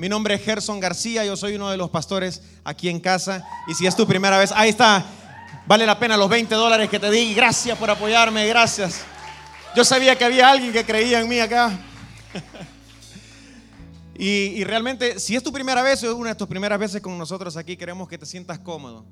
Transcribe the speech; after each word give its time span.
Mi 0.00 0.08
nombre 0.08 0.32
es 0.32 0.42
Gerson 0.42 0.80
García, 0.80 1.26
yo 1.26 1.36
soy 1.36 1.56
uno 1.56 1.70
de 1.70 1.76
los 1.76 1.90
pastores 1.90 2.40
aquí 2.64 2.88
en 2.88 3.00
casa. 3.00 3.46
Y 3.66 3.74
si 3.74 3.86
es 3.86 3.94
tu 3.94 4.06
primera 4.06 4.38
vez, 4.38 4.50
ahí 4.50 4.70
está. 4.70 5.04
Vale 5.66 5.84
la 5.84 5.98
pena 5.98 6.16
los 6.16 6.30
20 6.30 6.54
dólares 6.54 6.88
que 6.88 6.98
te 6.98 7.10
di. 7.10 7.34
Gracias 7.34 7.76
por 7.76 7.90
apoyarme, 7.90 8.46
gracias. 8.46 9.02
Yo 9.76 9.84
sabía 9.84 10.16
que 10.16 10.24
había 10.24 10.50
alguien 10.50 10.72
que 10.72 10.86
creía 10.86 11.20
en 11.20 11.28
mí 11.28 11.38
acá. 11.38 11.78
Y, 14.22 14.64
realmente, 14.64 15.18
si 15.18 15.34
es 15.34 15.42
tu 15.42 15.50
primera 15.50 15.82
vez 15.82 16.04
o 16.04 16.14
una 16.14 16.30
de 16.30 16.34
tus 16.34 16.46
primeras 16.46 16.78
veces 16.78 17.00
con 17.00 17.16
nosotros 17.16 17.56
aquí, 17.56 17.78
queremos 17.78 18.06
que 18.06 18.18
te 18.18 18.26
sientas 18.26 18.58
cómodo. 18.58 19.06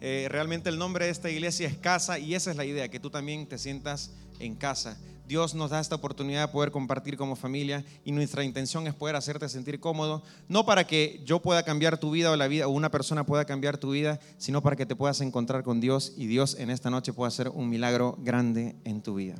Eh, 0.00 0.26
realmente 0.30 0.70
el 0.70 0.78
nombre 0.78 1.04
de 1.04 1.10
esta 1.10 1.28
iglesia 1.28 1.68
es 1.68 1.76
casa 1.76 2.18
y 2.18 2.34
esa 2.34 2.50
es 2.50 2.56
la 2.56 2.64
idea, 2.64 2.88
que 2.88 2.98
tú 2.98 3.10
también 3.10 3.46
te 3.46 3.58
sientas 3.58 4.10
en 4.38 4.54
casa. 4.54 4.96
Dios 5.26 5.54
nos 5.54 5.70
da 5.70 5.80
esta 5.80 5.94
oportunidad 5.94 6.42
de 6.46 6.52
poder 6.52 6.70
compartir 6.70 7.16
como 7.16 7.34
familia 7.34 7.84
y 8.04 8.12
nuestra 8.12 8.44
intención 8.44 8.86
es 8.86 8.94
poder 8.94 9.16
hacerte 9.16 9.48
sentir 9.48 9.80
cómodo, 9.80 10.22
no 10.48 10.66
para 10.66 10.86
que 10.86 11.22
yo 11.24 11.40
pueda 11.40 11.62
cambiar 11.62 11.98
tu 11.98 12.10
vida 12.10 12.30
o 12.30 12.36
la 12.36 12.46
vida 12.46 12.68
o 12.68 12.70
una 12.70 12.90
persona 12.90 13.24
pueda 13.24 13.46
cambiar 13.46 13.78
tu 13.78 13.92
vida, 13.92 14.20
sino 14.36 14.62
para 14.62 14.76
que 14.76 14.84
te 14.84 14.96
puedas 14.96 15.22
encontrar 15.22 15.64
con 15.64 15.80
Dios 15.80 16.12
y 16.16 16.26
Dios 16.26 16.56
en 16.58 16.68
esta 16.68 16.90
noche 16.90 17.14
pueda 17.14 17.28
hacer 17.28 17.48
un 17.48 17.70
milagro 17.70 18.18
grande 18.20 18.76
en 18.84 19.00
tu 19.02 19.14
vida. 19.14 19.36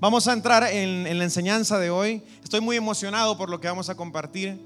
Vamos 0.00 0.28
a 0.28 0.32
entrar 0.32 0.62
en, 0.64 1.06
en 1.06 1.18
la 1.18 1.24
enseñanza 1.24 1.78
de 1.78 1.90
hoy. 1.90 2.22
Estoy 2.42 2.60
muy 2.60 2.76
emocionado 2.76 3.36
por 3.36 3.50
lo 3.50 3.60
que 3.60 3.68
vamos 3.68 3.90
a 3.90 3.96
compartir. 3.96 4.58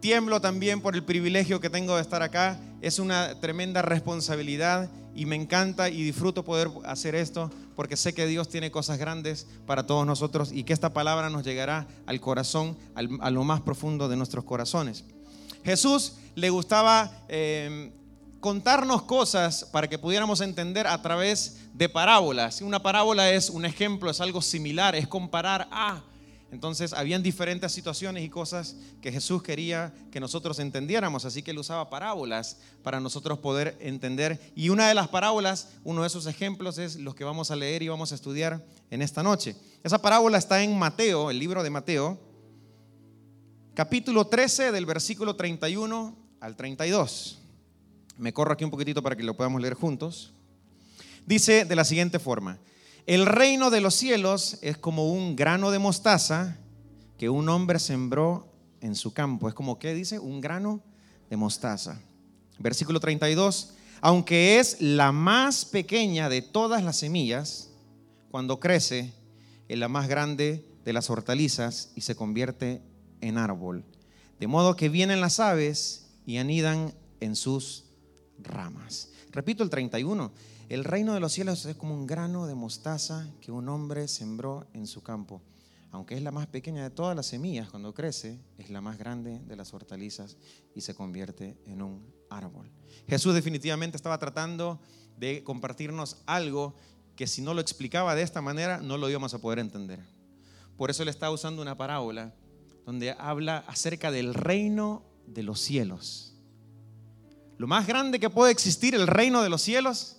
Tiemblo 0.00 0.40
también 0.40 0.82
por 0.82 0.94
el 0.94 1.04
privilegio 1.04 1.60
que 1.60 1.70
tengo 1.70 1.96
de 1.96 2.02
estar 2.02 2.22
acá. 2.22 2.60
Es 2.82 2.98
una 2.98 3.40
tremenda 3.40 3.80
responsabilidad 3.80 4.90
y 5.16 5.26
me 5.26 5.34
encanta 5.34 5.88
y 5.88 6.02
disfruto 6.02 6.44
poder 6.44 6.70
hacer 6.84 7.14
esto 7.14 7.50
porque 7.74 7.96
sé 7.96 8.14
que 8.14 8.26
Dios 8.26 8.48
tiene 8.48 8.70
cosas 8.70 8.98
grandes 8.98 9.46
para 9.66 9.86
todos 9.86 10.06
nosotros 10.06 10.52
y 10.52 10.64
que 10.64 10.72
esta 10.72 10.92
palabra 10.92 11.30
nos 11.30 11.44
llegará 11.44 11.86
al 12.06 12.20
corazón, 12.20 12.76
a 12.94 13.30
lo 13.30 13.44
más 13.44 13.62
profundo 13.62 14.08
de 14.08 14.16
nuestros 14.16 14.44
corazones. 14.44 15.04
Jesús 15.64 16.14
le 16.34 16.50
gustaba 16.50 17.10
eh, 17.28 17.90
contarnos 18.40 19.02
cosas 19.02 19.64
para 19.72 19.88
que 19.88 19.98
pudiéramos 19.98 20.40
entender 20.40 20.86
a 20.86 21.00
través 21.02 21.56
de 21.74 21.88
parábolas. 21.88 22.60
Una 22.60 22.80
parábola 22.80 23.30
es 23.30 23.50
un 23.50 23.64
ejemplo, 23.64 24.10
es 24.10 24.20
algo 24.20 24.40
similar, 24.42 24.94
es 24.94 25.08
comparar 25.08 25.66
a... 25.70 26.02
Entonces, 26.56 26.94
habían 26.94 27.22
diferentes 27.22 27.70
situaciones 27.70 28.24
y 28.24 28.30
cosas 28.30 28.76
que 29.02 29.12
Jesús 29.12 29.42
quería 29.42 29.92
que 30.10 30.20
nosotros 30.20 30.58
entendiéramos, 30.58 31.26
así 31.26 31.42
que 31.42 31.50
él 31.50 31.58
usaba 31.58 31.90
parábolas 31.90 32.56
para 32.82 32.98
nosotros 32.98 33.40
poder 33.40 33.76
entender. 33.78 34.40
Y 34.56 34.70
una 34.70 34.88
de 34.88 34.94
las 34.94 35.08
parábolas, 35.08 35.68
uno 35.84 36.00
de 36.00 36.06
esos 36.06 36.24
ejemplos 36.24 36.78
es 36.78 36.96
los 36.96 37.14
que 37.14 37.24
vamos 37.24 37.50
a 37.50 37.56
leer 37.56 37.82
y 37.82 37.88
vamos 37.88 38.10
a 38.10 38.14
estudiar 38.14 38.64
en 38.90 39.02
esta 39.02 39.22
noche. 39.22 39.54
Esa 39.84 40.00
parábola 40.00 40.38
está 40.38 40.62
en 40.62 40.78
Mateo, 40.78 41.30
el 41.30 41.38
libro 41.38 41.62
de 41.62 41.68
Mateo, 41.68 42.18
capítulo 43.74 44.26
13 44.26 44.72
del 44.72 44.86
versículo 44.86 45.36
31 45.36 46.16
al 46.40 46.56
32. 46.56 47.38
Me 48.16 48.32
corro 48.32 48.54
aquí 48.54 48.64
un 48.64 48.70
poquitito 48.70 49.02
para 49.02 49.14
que 49.14 49.22
lo 49.22 49.36
podamos 49.36 49.60
leer 49.60 49.74
juntos. 49.74 50.32
Dice 51.26 51.66
de 51.66 51.76
la 51.76 51.84
siguiente 51.84 52.18
forma. 52.18 52.58
El 53.06 53.24
reino 53.24 53.70
de 53.70 53.80
los 53.80 53.94
cielos 53.94 54.58
es 54.62 54.76
como 54.78 55.12
un 55.12 55.36
grano 55.36 55.70
de 55.70 55.78
mostaza 55.78 56.58
que 57.16 57.30
un 57.30 57.48
hombre 57.48 57.78
sembró 57.78 58.52
en 58.80 58.96
su 58.96 59.12
campo. 59.12 59.48
Es 59.48 59.54
como, 59.54 59.78
¿qué 59.78 59.94
dice? 59.94 60.18
Un 60.18 60.40
grano 60.40 60.82
de 61.30 61.36
mostaza. 61.36 62.00
Versículo 62.58 62.98
32. 62.98 63.74
Aunque 64.00 64.58
es 64.58 64.80
la 64.80 65.12
más 65.12 65.64
pequeña 65.64 66.28
de 66.28 66.42
todas 66.42 66.82
las 66.82 66.96
semillas, 66.96 67.70
cuando 68.32 68.58
crece, 68.58 69.12
es 69.68 69.78
la 69.78 69.86
más 69.86 70.08
grande 70.08 70.68
de 70.84 70.92
las 70.92 71.08
hortalizas 71.08 71.92
y 71.94 72.00
se 72.00 72.16
convierte 72.16 72.82
en 73.20 73.38
árbol. 73.38 73.84
De 74.40 74.48
modo 74.48 74.74
que 74.74 74.88
vienen 74.88 75.20
las 75.20 75.38
aves 75.38 76.08
y 76.26 76.38
anidan 76.38 76.92
en 77.20 77.36
sus 77.36 77.84
ramas. 78.42 79.10
Repito 79.30 79.62
el 79.62 79.70
31. 79.70 80.32
El 80.68 80.82
reino 80.82 81.14
de 81.14 81.20
los 81.20 81.32
cielos 81.32 81.64
es 81.64 81.76
como 81.76 81.94
un 81.94 82.08
grano 82.08 82.48
de 82.48 82.56
mostaza 82.56 83.30
que 83.40 83.52
un 83.52 83.68
hombre 83.68 84.08
sembró 84.08 84.66
en 84.72 84.88
su 84.88 85.00
campo. 85.00 85.40
Aunque 85.92 86.16
es 86.16 86.22
la 86.22 86.32
más 86.32 86.48
pequeña 86.48 86.82
de 86.82 86.90
todas 86.90 87.14
las 87.14 87.26
semillas, 87.26 87.68
cuando 87.70 87.94
crece, 87.94 88.40
es 88.58 88.68
la 88.68 88.80
más 88.80 88.98
grande 88.98 89.38
de 89.46 89.54
las 89.54 89.72
hortalizas 89.72 90.36
y 90.74 90.80
se 90.80 90.92
convierte 90.92 91.56
en 91.66 91.82
un 91.82 92.12
árbol. 92.30 92.68
Jesús 93.06 93.32
definitivamente 93.32 93.96
estaba 93.96 94.18
tratando 94.18 94.80
de 95.16 95.44
compartirnos 95.44 96.16
algo 96.26 96.74
que 97.14 97.28
si 97.28 97.42
no 97.42 97.54
lo 97.54 97.60
explicaba 97.60 98.16
de 98.16 98.22
esta 98.22 98.42
manera 98.42 98.78
no 98.78 98.98
lo 98.98 99.08
íbamos 99.08 99.34
a 99.34 99.40
poder 99.40 99.60
entender. 99.60 100.00
Por 100.76 100.90
eso 100.90 101.04
le 101.04 101.12
está 101.12 101.30
usando 101.30 101.62
una 101.62 101.76
parábola 101.76 102.34
donde 102.84 103.12
habla 103.12 103.58
acerca 103.68 104.10
del 104.10 104.34
reino 104.34 105.04
de 105.28 105.44
los 105.44 105.60
cielos. 105.60 106.34
Lo 107.56 107.68
más 107.68 107.86
grande 107.86 108.18
que 108.18 108.30
puede 108.30 108.50
existir, 108.50 108.96
el 108.96 109.06
reino 109.06 109.42
de 109.42 109.48
los 109.48 109.62
cielos, 109.62 110.16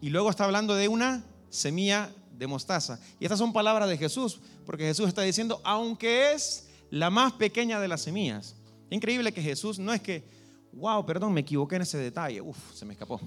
y 0.00 0.10
luego 0.10 0.30
está 0.30 0.44
hablando 0.44 0.74
de 0.74 0.88
una 0.88 1.24
semilla 1.48 2.12
de 2.36 2.46
mostaza. 2.46 3.00
Y 3.18 3.24
estas 3.24 3.38
son 3.38 3.52
palabras 3.52 3.88
de 3.88 3.96
Jesús, 3.96 4.40
porque 4.64 4.84
Jesús 4.84 5.08
está 5.08 5.22
diciendo, 5.22 5.60
aunque 5.64 6.32
es 6.32 6.68
la 6.90 7.10
más 7.10 7.32
pequeña 7.32 7.80
de 7.80 7.88
las 7.88 8.02
semillas. 8.02 8.56
Increíble 8.90 9.32
que 9.32 9.42
Jesús 9.42 9.78
no 9.78 9.92
es 9.92 10.00
que, 10.00 10.24
wow, 10.72 11.04
perdón, 11.04 11.32
me 11.32 11.40
equivoqué 11.40 11.76
en 11.76 11.82
ese 11.82 11.98
detalle, 11.98 12.40
uf, 12.40 12.56
se 12.74 12.84
me 12.84 12.92
escapó. 12.92 13.20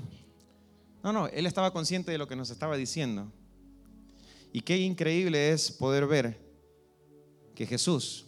No, 1.04 1.14
no, 1.14 1.28
él 1.28 1.46
estaba 1.46 1.72
consciente 1.72 2.12
de 2.12 2.18
lo 2.18 2.28
que 2.28 2.36
nos 2.36 2.50
estaba 2.50 2.78
diciendo. 2.78 3.32
Y 4.52 4.62
qué 4.62 4.78
increíble 4.78 5.52
es 5.52 5.72
poder 5.72 6.08
ver 6.08 6.40
que 7.56 7.66
Jesús 7.66 8.26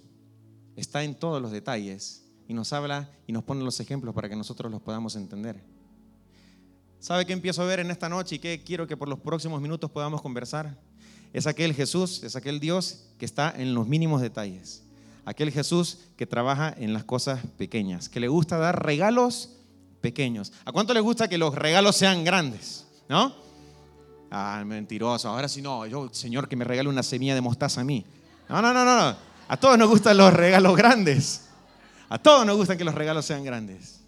está 0.76 1.04
en 1.04 1.16
todos 1.16 1.42
los 1.42 1.52
detalles 1.52 2.26
y 2.48 2.54
nos 2.54 2.74
habla 2.74 3.10
y 3.28 3.34
nos 3.34 3.44
pone 3.44 3.64
los 3.64 3.80
ejemplos 3.80 4.14
para 4.14 4.30
que 4.30 4.36
nosotros 4.36 4.72
los 4.72 4.82
podamos 4.82 5.16
entender. 5.16 5.64
¿Sabe 7.02 7.26
qué 7.26 7.34
empiezo 7.34 7.64
a 7.64 7.66
ver 7.66 7.80
en 7.80 7.90
esta 7.90 8.10
noche 8.10 8.36
y 8.36 8.40
qué 8.40 8.62
quiero 8.64 8.86
que 8.86 8.96
por 8.96 9.10
los 9.10 9.18
próximos 9.18 9.60
minutos 9.60 9.90
podamos 9.90 10.22
conversar? 10.22 10.78
Es 11.34 11.48
aquel 11.48 11.74
Jesús, 11.74 12.22
es 12.22 12.36
aquel 12.36 12.60
Dios 12.60 13.06
que 13.18 13.26
está 13.26 13.52
en 13.58 13.74
los 13.74 13.88
mínimos 13.88 14.22
detalles. 14.22 14.84
Aquel 15.26 15.52
Jesús 15.52 15.98
que 16.16 16.28
trabaja 16.28 16.72
en 16.78 16.94
las 16.94 17.04
cosas 17.04 17.40
pequeñas, 17.58 18.08
que 18.08 18.20
le 18.20 18.28
gusta 18.28 18.60
dar 18.60 18.86
regalos 18.86 19.50
pequeños. 20.00 20.54
¿A 20.64 20.72
cuánto 20.72 20.94
le 20.94 21.00
gusta 21.00 21.28
que 21.28 21.40
los 21.40 21.56
regalos 21.56 21.96
sean 21.96 22.24
grandes? 22.24 22.86
¿No? 23.10 23.34
Ah, 24.30 24.62
mentiroso. 24.64 25.28
Ahora 25.28 25.50
sí 25.50 25.60
no, 25.60 25.88
yo, 25.88 26.08
Señor, 26.14 26.48
que 26.48 26.56
me 26.56 26.66
regale 26.66 26.88
una 26.88 27.02
semilla 27.02 27.34
de 27.34 27.42
mostaza 27.42 27.82
a 27.82 27.84
mí. 27.84 28.06
No, 28.48 28.62
no, 28.62 28.72
no, 28.76 28.86
no. 28.86 29.18
A 29.48 29.58
todos 29.58 29.76
nos 29.76 29.90
gustan 29.90 30.18
los 30.18 30.32
regalos 30.32 30.78
grandes. 30.78 31.48
A 32.10 32.20
todos 32.20 32.46
nos 32.46 32.58
gustan 32.58 32.78
que 32.78 32.84
los 32.84 32.94
regalos 32.94 33.26
sean 33.26 33.44
grandes. 33.44 34.01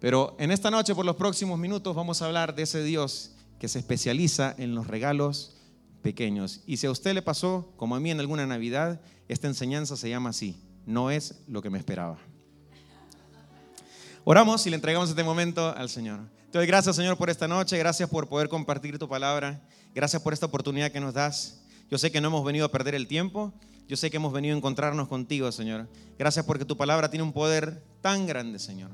Pero 0.00 0.34
en 0.38 0.50
esta 0.50 0.70
noche, 0.70 0.94
por 0.94 1.04
los 1.04 1.16
próximos 1.16 1.58
minutos, 1.58 1.94
vamos 1.94 2.22
a 2.22 2.26
hablar 2.26 2.54
de 2.54 2.62
ese 2.62 2.82
Dios 2.82 3.32
que 3.58 3.68
se 3.68 3.78
especializa 3.78 4.54
en 4.56 4.74
los 4.74 4.86
regalos 4.86 5.56
pequeños. 6.00 6.62
Y 6.66 6.78
si 6.78 6.86
a 6.86 6.90
usted 6.90 7.12
le 7.12 7.20
pasó, 7.20 7.70
como 7.76 7.94
a 7.94 8.00
mí 8.00 8.10
en 8.10 8.18
alguna 8.18 8.46
Navidad, 8.46 9.02
esta 9.28 9.46
enseñanza 9.46 9.96
se 9.96 10.08
llama 10.08 10.30
así, 10.30 10.56
no 10.86 11.10
es 11.10 11.42
lo 11.46 11.60
que 11.60 11.68
me 11.68 11.78
esperaba. 11.78 12.16
Oramos 14.24 14.66
y 14.66 14.70
le 14.70 14.76
entregamos 14.76 15.10
este 15.10 15.22
momento 15.22 15.74
al 15.76 15.90
Señor. 15.90 16.20
Te 16.50 16.64
gracias, 16.64 16.96
Señor, 16.96 17.18
por 17.18 17.28
esta 17.28 17.46
noche, 17.46 17.76
gracias 17.76 18.08
por 18.08 18.26
poder 18.26 18.48
compartir 18.48 18.98
tu 18.98 19.08
palabra, 19.08 19.62
gracias 19.94 20.22
por 20.22 20.32
esta 20.32 20.46
oportunidad 20.46 20.90
que 20.90 21.00
nos 21.00 21.12
das. 21.12 21.60
Yo 21.90 21.98
sé 21.98 22.10
que 22.10 22.22
no 22.22 22.28
hemos 22.28 22.44
venido 22.44 22.64
a 22.64 22.70
perder 22.70 22.94
el 22.94 23.06
tiempo, 23.06 23.52
yo 23.86 23.96
sé 23.96 24.10
que 24.10 24.16
hemos 24.16 24.32
venido 24.32 24.54
a 24.54 24.58
encontrarnos 24.58 25.08
contigo, 25.08 25.52
Señor. 25.52 25.88
Gracias 26.18 26.46
porque 26.46 26.64
tu 26.64 26.76
palabra 26.76 27.10
tiene 27.10 27.22
un 27.22 27.32
poder 27.32 27.82
tan 28.00 28.26
grande, 28.26 28.58
Señor 28.58 28.90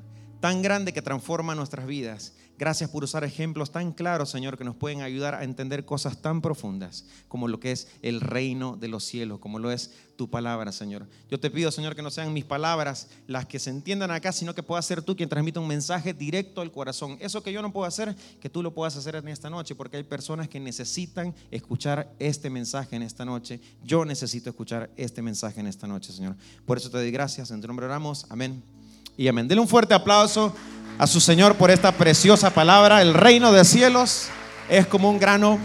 tan 0.47 0.63
grande 0.63 0.93
que 0.93 1.03
transforma 1.03 1.57
nuestras 1.57 1.89
vidas. 1.89 2.33
Gracias 2.57 2.89
por 2.89 3.03
usar 3.03 3.25
ejemplos 3.25 3.73
tan 3.73 3.93
claros, 3.93 4.31
Señor, 4.31 4.57
que 4.57 4.63
nos 4.63 4.77
pueden 4.77 5.01
ayudar 5.01 5.35
a 5.35 5.43
entender 5.43 5.85
cosas 5.85 6.23
tan 6.23 6.41
profundas 6.41 7.05
como 7.27 7.49
lo 7.49 7.59
que 7.59 7.73
es 7.73 7.89
el 8.01 8.21
reino 8.21 8.77
de 8.77 8.87
los 8.87 9.03
cielos, 9.03 9.41
como 9.41 9.59
lo 9.59 9.73
es 9.73 9.91
tu 10.15 10.31
palabra, 10.31 10.71
Señor. 10.71 11.09
Yo 11.29 11.41
te 11.41 11.51
pido, 11.51 11.73
Señor, 11.73 11.97
que 11.97 12.03
no 12.03 12.13
sean 12.13 12.33
mis 12.33 12.45
palabras 12.45 13.09
las 13.27 13.47
que 13.47 13.59
se 13.59 13.71
entiendan 13.71 14.13
acá, 14.13 14.31
sino 14.31 14.55
que 14.55 14.63
pueda 14.63 14.81
ser 14.83 15.03
tú 15.03 15.17
quien 15.17 15.29
transmita 15.29 15.59
un 15.59 15.67
mensaje 15.67 16.15
directo 16.15 16.61
al 16.61 16.71
corazón. 16.71 17.17
Eso 17.19 17.43
que 17.43 17.53
yo 17.53 17.61
no 17.61 17.73
puedo 17.73 17.89
hacer, 17.89 18.15
que 18.41 18.49
tú 18.49 18.63
lo 18.63 18.73
puedas 18.73 18.97
hacer 18.97 19.17
en 19.17 19.27
esta 19.27 19.51
noche, 19.51 19.75
porque 19.75 19.97
hay 19.97 20.05
personas 20.05 20.49
que 20.49 20.61
necesitan 20.61 21.35
escuchar 21.51 22.15
este 22.21 22.51
mensaje 22.51 22.95
en 22.95 23.03
esta 23.03 23.25
noche. 23.25 23.61
Yo 23.83 24.05
necesito 24.05 24.49
escuchar 24.49 24.91
este 24.97 25.23
mensaje 25.23 25.59
en 25.59 25.67
esta 25.67 25.89
noche, 25.89 26.13
Señor. 26.13 26.37
Por 26.67 26.79
eso 26.79 26.89
te 26.89 26.99
doy 26.99 27.11
gracias. 27.11 27.51
En 27.51 27.61
tu 27.61 27.67
nombre 27.67 27.87
oramos. 27.87 28.27
Amén 28.29 28.76
y 29.17 29.29
amén. 29.29 29.49
Denle 29.49 29.63
un 29.63 29.69
fuerte 29.69 29.95
aplauso 29.95 30.55
a 30.99 31.07
su 31.07 31.21
Señor 31.21 31.57
por 31.57 31.71
esta 31.71 31.93
preciosa 31.93 32.51
palabra. 32.51 33.01
El 33.01 33.15
reino 33.15 33.53
de 33.53 33.65
cielos 33.65 34.29
es 34.69 34.87
como 34.87 35.11
un 35.11 35.19
grano 35.19 35.59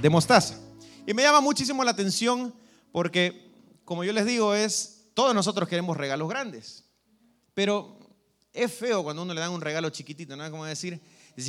de 0.00 0.10
mostaza. 0.10 0.58
Y 1.06 1.14
me 1.14 1.22
llama 1.22 1.40
muchísimo 1.40 1.84
la 1.84 1.92
atención 1.92 2.54
porque, 2.92 3.52
como 3.84 4.04
yo 4.04 4.12
les 4.12 4.26
digo, 4.26 4.54
es, 4.54 5.08
todos 5.14 5.34
nosotros 5.34 5.68
queremos 5.68 5.96
regalos 5.96 6.28
grandes. 6.28 6.84
Pero 7.54 7.98
es 8.52 8.72
feo 8.72 9.02
cuando 9.02 9.22
uno 9.22 9.32
le 9.32 9.40
dan 9.40 9.52
un 9.52 9.60
regalo 9.60 9.88
chiquitito, 9.90 10.36
¿no? 10.36 10.50
Como 10.50 10.64
decir, 10.64 11.00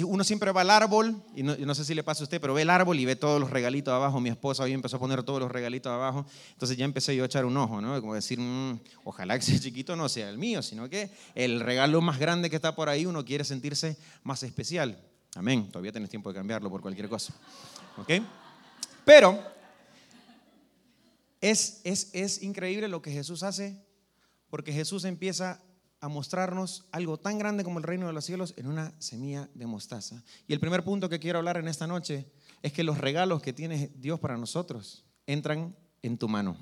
Uno 0.05 0.25
siempre 0.25 0.51
va 0.51 0.61
al 0.61 0.69
árbol, 0.69 1.15
y 1.33 1.43
no, 1.43 1.55
no, 1.55 1.73
sé 1.73 1.85
si 1.85 1.95
le 1.95 2.03
pasa 2.03 2.21
a 2.21 2.25
usted, 2.25 2.41
pero 2.41 2.53
ve 2.53 2.63
el 2.63 2.69
árbol 2.69 2.99
y 2.99 3.05
ve 3.05 3.15
todos 3.15 3.39
los 3.39 3.49
regalitos 3.49 3.93
abajo. 3.93 4.19
Mi 4.19 4.27
esposa 4.27 4.63
hoy 4.63 4.73
empezó 4.73 4.97
a 4.97 4.99
poner 4.99 5.23
todos 5.23 5.39
los 5.39 5.49
regalitos 5.49 5.89
abajo. 5.89 6.25
Entonces 6.51 6.75
ya 6.75 6.83
empecé 6.83 7.15
yo 7.15 7.23
a 7.23 7.25
echar 7.27 7.45
un 7.45 7.55
ojo, 7.55 7.79
¿no? 7.79 7.99
Como 8.01 8.13
decir, 8.13 8.37
mm, 8.37 8.81
ojalá 9.05 9.39
que 9.39 9.45
ese 9.45 9.59
chiquito 9.61 9.95
no 9.95 10.09
sea 10.09 10.29
el 10.29 10.37
mío, 10.37 10.61
sino 10.61 10.89
que 10.89 11.09
el 11.35 11.61
regalo 11.61 12.01
más 12.01 12.19
grande 12.19 12.49
que 12.49 12.57
está 12.57 12.75
por 12.75 12.89
ahí, 12.89 13.05
uno 13.05 13.23
quiere 13.23 13.45
sentirse 13.45 13.97
más 14.23 14.43
especial. 14.43 15.01
Amén. 15.35 15.69
Todavía 15.71 15.93
tenés 15.93 16.09
tiempo 16.09 16.29
de 16.33 16.35
cambiarlo 16.35 16.69
por 16.69 16.81
cualquier 16.81 17.07
cosa. 17.07 17.33
¿Ok? 17.97 18.11
Pero 19.05 19.41
es, 21.39 21.79
es, 21.85 22.09
es 22.11 22.43
increíble 22.43 22.89
lo 22.89 23.01
que 23.01 23.11
Jesús 23.11 23.41
hace, 23.41 23.81
porque 24.49 24.73
Jesús 24.73 25.05
empieza 25.05 25.61
a 25.99 26.07
mostrarnos 26.07 26.85
algo 26.91 27.17
tan 27.17 27.39
grande 27.39 27.63
como 27.63 27.79
el 27.79 27.83
reino 27.83 28.07
de 28.07 28.13
los 28.13 28.25
cielos 28.25 28.53
en 28.57 28.67
una 28.67 28.93
semilla 28.99 29.49
de 29.53 29.65
mostaza. 29.65 30.23
Y 30.47 30.53
el 30.53 30.59
primer 30.59 30.83
punto 30.83 31.09
que 31.09 31.19
quiero 31.19 31.39
hablar 31.39 31.57
en 31.57 31.67
esta 31.67 31.87
noche 31.87 32.27
es 32.61 32.73
que 32.73 32.83
los 32.83 32.97
regalos 32.97 33.41
que 33.41 33.53
tiene 33.53 33.91
Dios 33.95 34.19
para 34.19 34.37
nosotros 34.37 35.05
entran 35.25 35.75
en 36.01 36.17
tu 36.17 36.27
mano. 36.27 36.57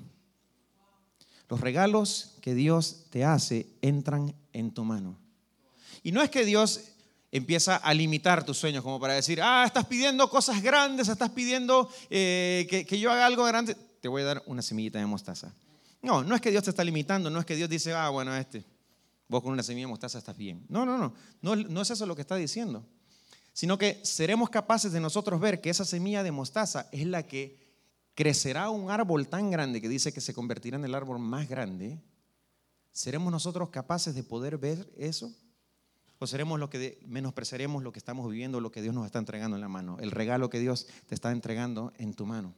Los 1.48 1.60
regalos 1.60 2.36
que 2.40 2.54
Dios 2.54 3.06
te 3.10 3.24
hace 3.24 3.66
entran 3.82 4.34
en 4.52 4.72
tu 4.72 4.84
mano. 4.84 5.18
Y 6.02 6.12
no 6.12 6.22
es 6.22 6.30
que 6.30 6.44
Dios 6.44 6.92
empieza 7.30 7.76
a 7.76 7.92
limitar 7.92 8.44
tus 8.44 8.58
sueños, 8.58 8.82
como 8.82 8.98
para 8.98 9.14
decir, 9.14 9.40
ah, 9.42 9.64
estás 9.66 9.84
pidiendo 9.86 10.28
cosas 10.30 10.62
grandes, 10.62 11.08
estás 11.08 11.30
pidiendo 11.30 11.90
eh, 12.08 12.66
que, 12.70 12.86
que 12.86 12.98
yo 12.98 13.10
haga 13.12 13.26
algo 13.26 13.44
grande, 13.44 13.76
te 14.00 14.08
voy 14.08 14.22
a 14.22 14.26
dar 14.26 14.42
una 14.46 14.62
semillita 14.62 14.98
de 14.98 15.06
mostaza. 15.06 15.52
No, 16.02 16.24
no 16.24 16.34
es 16.34 16.40
que 16.40 16.50
Dios 16.50 16.64
te 16.64 16.70
está 16.70 16.84
limitando, 16.84 17.30
no 17.30 17.40
es 17.40 17.46
que 17.46 17.56
Dios 17.56 17.68
dice, 17.68 17.92
ah, 17.92 18.08
bueno, 18.08 18.34
este, 18.34 18.64
Vos 19.28 19.42
con 19.42 19.52
una 19.52 19.62
semilla 19.62 19.86
de 19.86 19.90
mostaza 19.90 20.18
estás 20.18 20.36
bien. 20.36 20.64
No, 20.68 20.86
no, 20.86 20.98
no, 20.98 21.14
no, 21.42 21.56
no 21.56 21.82
es 21.82 21.90
eso 21.90 22.06
lo 22.06 22.14
que 22.14 22.22
está 22.22 22.36
diciendo. 22.36 22.86
Sino 23.52 23.78
que 23.78 24.00
seremos 24.04 24.50
capaces 24.50 24.92
de 24.92 25.00
nosotros 25.00 25.40
ver 25.40 25.60
que 25.60 25.70
esa 25.70 25.84
semilla 25.84 26.22
de 26.22 26.30
mostaza 26.30 26.88
es 26.92 27.06
la 27.06 27.26
que 27.26 27.58
crecerá 28.14 28.70
un 28.70 28.90
árbol 28.90 29.28
tan 29.28 29.50
grande 29.50 29.80
que 29.80 29.88
dice 29.88 30.12
que 30.12 30.20
se 30.20 30.34
convertirá 30.34 30.76
en 30.76 30.84
el 30.84 30.94
árbol 30.94 31.18
más 31.18 31.48
grande. 31.48 32.00
¿Seremos 32.92 33.32
nosotros 33.32 33.70
capaces 33.70 34.14
de 34.14 34.22
poder 34.22 34.58
ver 34.58 34.90
eso? 34.96 35.34
¿O 36.18 36.26
seremos 36.26 36.58
los 36.58 36.70
que 36.70 36.98
menospreciaremos 37.06 37.82
lo 37.82 37.92
que 37.92 37.98
estamos 37.98 38.28
viviendo, 38.30 38.60
lo 38.60 38.72
que 38.72 38.80
Dios 38.80 38.94
nos 38.94 39.04
está 39.04 39.18
entregando 39.18 39.56
en 39.56 39.60
la 39.60 39.68
mano, 39.68 39.98
el 40.00 40.10
regalo 40.10 40.48
que 40.48 40.60
Dios 40.60 40.86
te 41.06 41.14
está 41.14 41.30
entregando 41.30 41.92
en 41.98 42.14
tu 42.14 42.24
mano? 42.24 42.54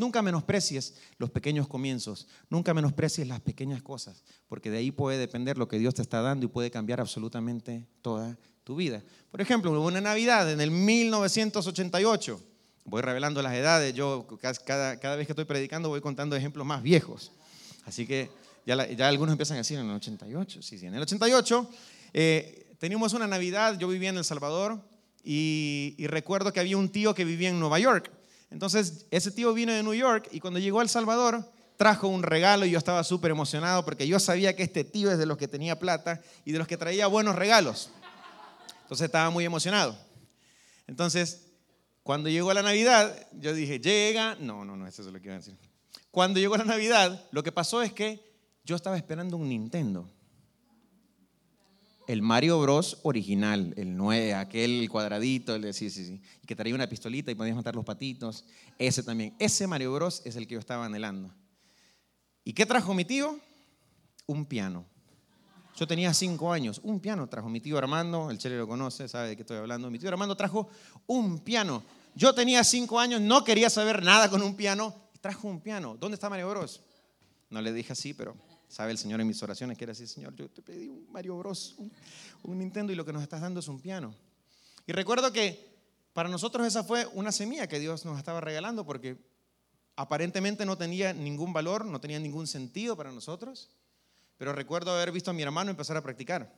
Nunca 0.00 0.22
menosprecies 0.22 0.94
los 1.18 1.28
pequeños 1.28 1.68
comienzos, 1.68 2.26
nunca 2.48 2.72
menosprecies 2.72 3.28
las 3.28 3.40
pequeñas 3.40 3.82
cosas, 3.82 4.24
porque 4.48 4.70
de 4.70 4.78
ahí 4.78 4.90
puede 4.90 5.18
depender 5.18 5.58
lo 5.58 5.68
que 5.68 5.78
Dios 5.78 5.92
te 5.92 6.00
está 6.00 6.22
dando 6.22 6.46
y 6.46 6.48
puede 6.48 6.70
cambiar 6.70 7.02
absolutamente 7.02 7.86
toda 8.00 8.38
tu 8.64 8.76
vida. 8.76 9.02
Por 9.30 9.42
ejemplo, 9.42 9.70
hubo 9.72 9.86
una 9.86 10.00
Navidad 10.00 10.50
en 10.50 10.62
el 10.62 10.70
1988, 10.70 12.40
voy 12.86 13.02
revelando 13.02 13.42
las 13.42 13.52
edades, 13.52 13.92
yo 13.92 14.26
cada, 14.64 14.98
cada 14.98 15.16
vez 15.16 15.26
que 15.26 15.32
estoy 15.34 15.44
predicando 15.44 15.90
voy 15.90 16.00
contando 16.00 16.34
ejemplos 16.34 16.66
más 16.66 16.82
viejos, 16.82 17.30
así 17.84 18.06
que 18.06 18.30
ya, 18.64 18.76
algunos 19.06 19.32
empiezan 19.32 19.56
a 19.56 19.58
decir 19.58 19.78
en 19.78 19.84
el 19.84 19.96
88, 19.96 20.62
sí, 20.62 20.78
sí, 20.78 20.86
en 20.86 20.94
el 20.94 21.02
88 21.02 21.70
eh, 22.14 22.74
teníamos 22.78 23.12
una 23.12 23.26
Navidad, 23.26 23.78
yo 23.78 23.86
vivía 23.86 24.08
en 24.08 24.16
El 24.16 24.24
Salvador 24.24 24.80
y 25.22 26.06
recuerdo 26.06 26.54
que 26.54 26.60
había 26.60 26.78
un 26.78 26.88
tío 26.88 27.14
que 27.14 27.26
vivía 27.26 27.50
en 27.50 27.60
Nueva 27.60 27.78
York. 27.78 28.10
Entonces, 28.50 29.06
ese 29.10 29.30
tío 29.30 29.54
vino 29.54 29.72
de 29.72 29.82
New 29.82 29.94
York 29.94 30.28
y 30.32 30.40
cuando 30.40 30.58
llegó 30.58 30.80
a 30.80 30.82
El 30.82 30.88
Salvador, 30.88 31.48
trajo 31.76 32.08
un 32.08 32.22
regalo 32.22 32.66
y 32.66 32.70
yo 32.70 32.78
estaba 32.78 33.02
súper 33.04 33.30
emocionado 33.30 33.84
porque 33.84 34.06
yo 34.06 34.18
sabía 34.20 34.54
que 34.54 34.62
este 34.62 34.84
tío 34.84 35.10
es 35.10 35.18
de 35.18 35.26
los 35.26 35.38
que 35.38 35.48
tenía 35.48 35.78
plata 35.78 36.20
y 36.44 36.52
de 36.52 36.58
los 36.58 36.68
que 36.68 36.76
traía 36.76 37.06
buenos 37.06 37.36
regalos. 37.36 37.90
Entonces 38.82 39.06
estaba 39.06 39.30
muy 39.30 39.44
emocionado. 39.44 39.96
Entonces, 40.86 41.46
cuando 42.02 42.28
llegó 42.28 42.52
la 42.52 42.62
Navidad, 42.62 43.14
yo 43.32 43.54
dije, 43.54 43.78
llega, 43.78 44.36
no, 44.40 44.64
no, 44.64 44.76
no, 44.76 44.86
eso 44.86 45.02
es 45.02 45.08
lo 45.08 45.20
que 45.20 45.28
iba 45.28 45.34
a 45.36 45.38
decir. 45.38 45.56
Cuando 46.10 46.40
llegó 46.40 46.56
la 46.56 46.64
Navidad, 46.64 47.24
lo 47.30 47.42
que 47.42 47.52
pasó 47.52 47.82
es 47.82 47.92
que 47.92 48.20
yo 48.64 48.74
estaba 48.74 48.96
esperando 48.96 49.36
un 49.36 49.48
Nintendo 49.48 50.10
el 52.10 52.22
Mario 52.22 52.60
Bros 52.60 52.98
original, 53.04 53.72
el 53.76 53.96
9, 53.96 54.34
aquel 54.34 54.88
cuadradito, 54.90 55.54
el 55.54 55.62
de, 55.62 55.72
sí, 55.72 55.90
sí, 55.90 56.04
sí, 56.04 56.20
que 56.44 56.56
traía 56.56 56.74
una 56.74 56.88
pistolita 56.88 57.30
y 57.30 57.36
podías 57.36 57.54
matar 57.54 57.76
los 57.76 57.84
patitos, 57.84 58.44
ese 58.80 59.04
también. 59.04 59.36
Ese 59.38 59.68
Mario 59.68 59.92
Bros 59.92 60.20
es 60.24 60.34
el 60.34 60.48
que 60.48 60.54
yo 60.54 60.58
estaba 60.58 60.86
anhelando. 60.86 61.32
¿Y 62.42 62.52
qué 62.52 62.66
trajo 62.66 62.94
mi 62.94 63.04
tío? 63.04 63.38
Un 64.26 64.44
piano. 64.44 64.84
Yo 65.76 65.86
tenía 65.86 66.12
cinco 66.12 66.52
años, 66.52 66.80
un 66.82 66.98
piano 66.98 67.28
trajo 67.28 67.48
mi 67.48 67.60
tío 67.60 67.78
Armando, 67.78 68.28
el 68.28 68.38
Chele 68.38 68.58
lo 68.58 68.66
conoce, 68.66 69.06
sabe 69.06 69.28
de 69.28 69.36
qué 69.36 69.42
estoy 69.42 69.58
hablando. 69.58 69.88
Mi 69.88 70.00
tío 70.00 70.08
Armando 70.08 70.34
trajo 70.34 70.68
un 71.06 71.38
piano. 71.38 71.84
Yo 72.16 72.34
tenía 72.34 72.64
cinco 72.64 72.98
años, 72.98 73.20
no 73.20 73.44
quería 73.44 73.70
saber 73.70 74.02
nada 74.02 74.28
con 74.28 74.42
un 74.42 74.56
piano, 74.56 74.96
trajo 75.20 75.46
un 75.46 75.60
piano. 75.60 75.96
¿Dónde 75.96 76.16
está 76.16 76.28
Mario 76.28 76.50
Bros? 76.50 76.80
No 77.50 77.62
le 77.62 77.72
dije 77.72 77.92
así, 77.92 78.14
pero 78.14 78.34
Sabe 78.70 78.92
el 78.92 78.98
Señor 78.98 79.20
en 79.20 79.26
mis 79.26 79.42
oraciones 79.42 79.76
que 79.76 79.82
era 79.82 79.92
así, 79.92 80.06
Señor, 80.06 80.32
yo 80.36 80.48
te 80.48 80.62
pedí 80.62 80.86
un 80.86 81.10
Mario 81.10 81.36
Bros, 81.36 81.74
un, 81.76 82.56
Nintendo 82.56 82.92
y 82.92 82.94
lo 82.94 83.04
que 83.04 83.12
nos 83.12 83.20
estás 83.20 83.40
dando 83.40 83.58
es 83.58 83.66
un 83.66 83.80
piano. 83.80 84.14
Y 84.86 84.92
recuerdo 84.92 85.32
que 85.32 85.76
para 86.12 86.28
nosotros 86.28 86.64
esa 86.64 86.84
fue 86.84 87.04
una 87.14 87.32
semilla 87.32 87.66
que 87.66 87.80
Dios 87.80 88.04
nos 88.04 88.16
estaba 88.16 88.40
regalando 88.40 88.86
porque 88.86 89.16
aparentemente 89.96 90.64
no 90.64 90.78
tenía 90.78 91.12
ningún 91.12 91.52
valor, 91.52 91.84
no 91.84 92.00
tenía 92.00 92.20
ningún 92.20 92.46
sentido 92.46 92.96
para 92.96 93.10
nosotros. 93.10 93.70
Pero 94.38 94.52
recuerdo 94.52 94.92
haber 94.92 95.10
visto 95.10 95.32
a 95.32 95.34
mi 95.34 95.42
hermano 95.42 95.72
empezar 95.72 95.96
a 95.96 96.02
practicar, 96.02 96.54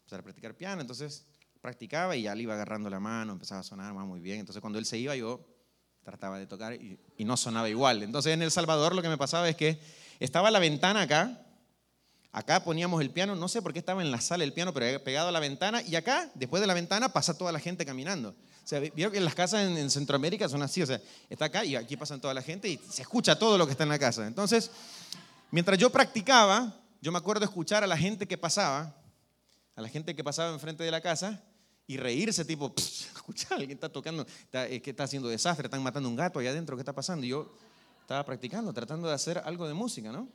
empezar 0.00 0.20
a 0.20 0.22
practicar 0.22 0.54
piano. 0.54 0.82
Entonces 0.82 1.24
practicaba 1.62 2.16
y 2.16 2.22
ya 2.22 2.34
le 2.34 2.42
iba 2.42 2.52
agarrando 2.52 2.90
la 2.90 3.00
mano, 3.00 3.32
empezaba 3.32 3.62
a 3.62 3.64
sonar 3.64 3.94
muy 3.94 4.20
bien. 4.20 4.40
Entonces 4.40 4.60
cuando 4.60 4.78
él 4.78 4.84
se 4.84 4.98
iba 4.98 5.16
yo 5.16 5.40
trataba 6.04 6.38
de 6.38 6.46
tocar 6.46 6.74
y 6.74 7.24
no 7.24 7.38
sonaba 7.38 7.70
igual. 7.70 8.02
Entonces 8.02 8.34
en 8.34 8.42
El 8.42 8.50
Salvador 8.50 8.94
lo 8.94 9.00
que 9.00 9.08
me 9.08 9.16
pasaba 9.16 9.48
es 9.48 9.56
que 9.56 9.80
estaba 10.20 10.50
la 10.50 10.58
ventana 10.58 11.02
acá. 11.02 11.46
Acá 12.32 12.62
poníamos 12.62 13.00
el 13.00 13.10
piano, 13.10 13.34
no 13.34 13.48
sé 13.48 13.60
por 13.60 13.72
qué 13.72 13.80
estaba 13.80 14.02
en 14.02 14.12
la 14.12 14.20
sala 14.20 14.44
el 14.44 14.52
piano, 14.52 14.72
pero 14.72 15.02
pegado 15.02 15.28
a 15.30 15.32
la 15.32 15.40
ventana. 15.40 15.82
Y 15.82 15.96
acá, 15.96 16.30
después 16.34 16.60
de 16.60 16.68
la 16.68 16.74
ventana, 16.74 17.12
pasa 17.12 17.36
toda 17.36 17.50
la 17.50 17.58
gente 17.58 17.84
caminando. 17.84 18.28
O 18.30 18.68
sea, 18.70 18.78
vieron 18.78 19.12
que 19.12 19.20
las 19.20 19.34
casas 19.34 19.66
en, 19.66 19.90
Centroamérica 19.90 20.48
son 20.48 20.62
así. 20.62 20.80
O 20.80 20.86
sea, 20.86 21.00
está 21.28 21.46
acá 21.46 21.64
y 21.64 21.74
aquí 21.74 21.96
pasan 21.96 22.20
toda 22.20 22.32
la 22.32 22.42
gente 22.42 22.68
y 22.68 22.78
se 22.88 23.02
escucha 23.02 23.36
todo 23.36 23.58
lo 23.58 23.66
que 23.66 23.72
está 23.72 23.82
en 23.82 23.88
la 23.88 23.98
casa. 23.98 24.28
Entonces, 24.28 24.70
mientras 25.50 25.76
yo 25.76 25.90
practicaba, 25.90 26.72
yo 27.00 27.10
me 27.10 27.18
acuerdo 27.18 27.44
escuchar 27.44 27.82
a 27.82 27.88
la 27.88 27.96
gente 27.96 28.28
que 28.28 28.38
pasaba, 28.38 28.94
a 29.74 29.82
la 29.82 29.88
gente 29.88 30.14
que 30.14 30.22
pasaba 30.22 30.52
enfrente 30.52 30.84
de 30.84 30.90
la 30.92 31.00
casa 31.00 31.42
y 31.88 31.96
reírse, 31.96 32.44
tipo, 32.44 32.72
escucha, 32.76 33.48
alguien 33.56 33.72
está 33.72 33.88
tocando, 33.88 34.24
está, 34.24 34.68
que 34.68 34.90
está 34.90 35.02
haciendo 35.02 35.28
desastre, 35.28 35.66
están 35.66 35.82
matando 35.82 36.08
un 36.08 36.14
gato 36.14 36.38
allá 36.38 36.50
adentro, 36.50 36.76
¿qué 36.76 36.82
está 36.82 36.92
pasando? 36.92 37.26
Y 37.26 37.30
yo 37.30 37.52
estaba 38.10 38.24
practicando, 38.24 38.72
tratando 38.72 39.06
de 39.06 39.14
hacer 39.14 39.40
algo 39.44 39.68
de 39.68 39.74
música, 39.74 40.10
¿no? 40.10 40.26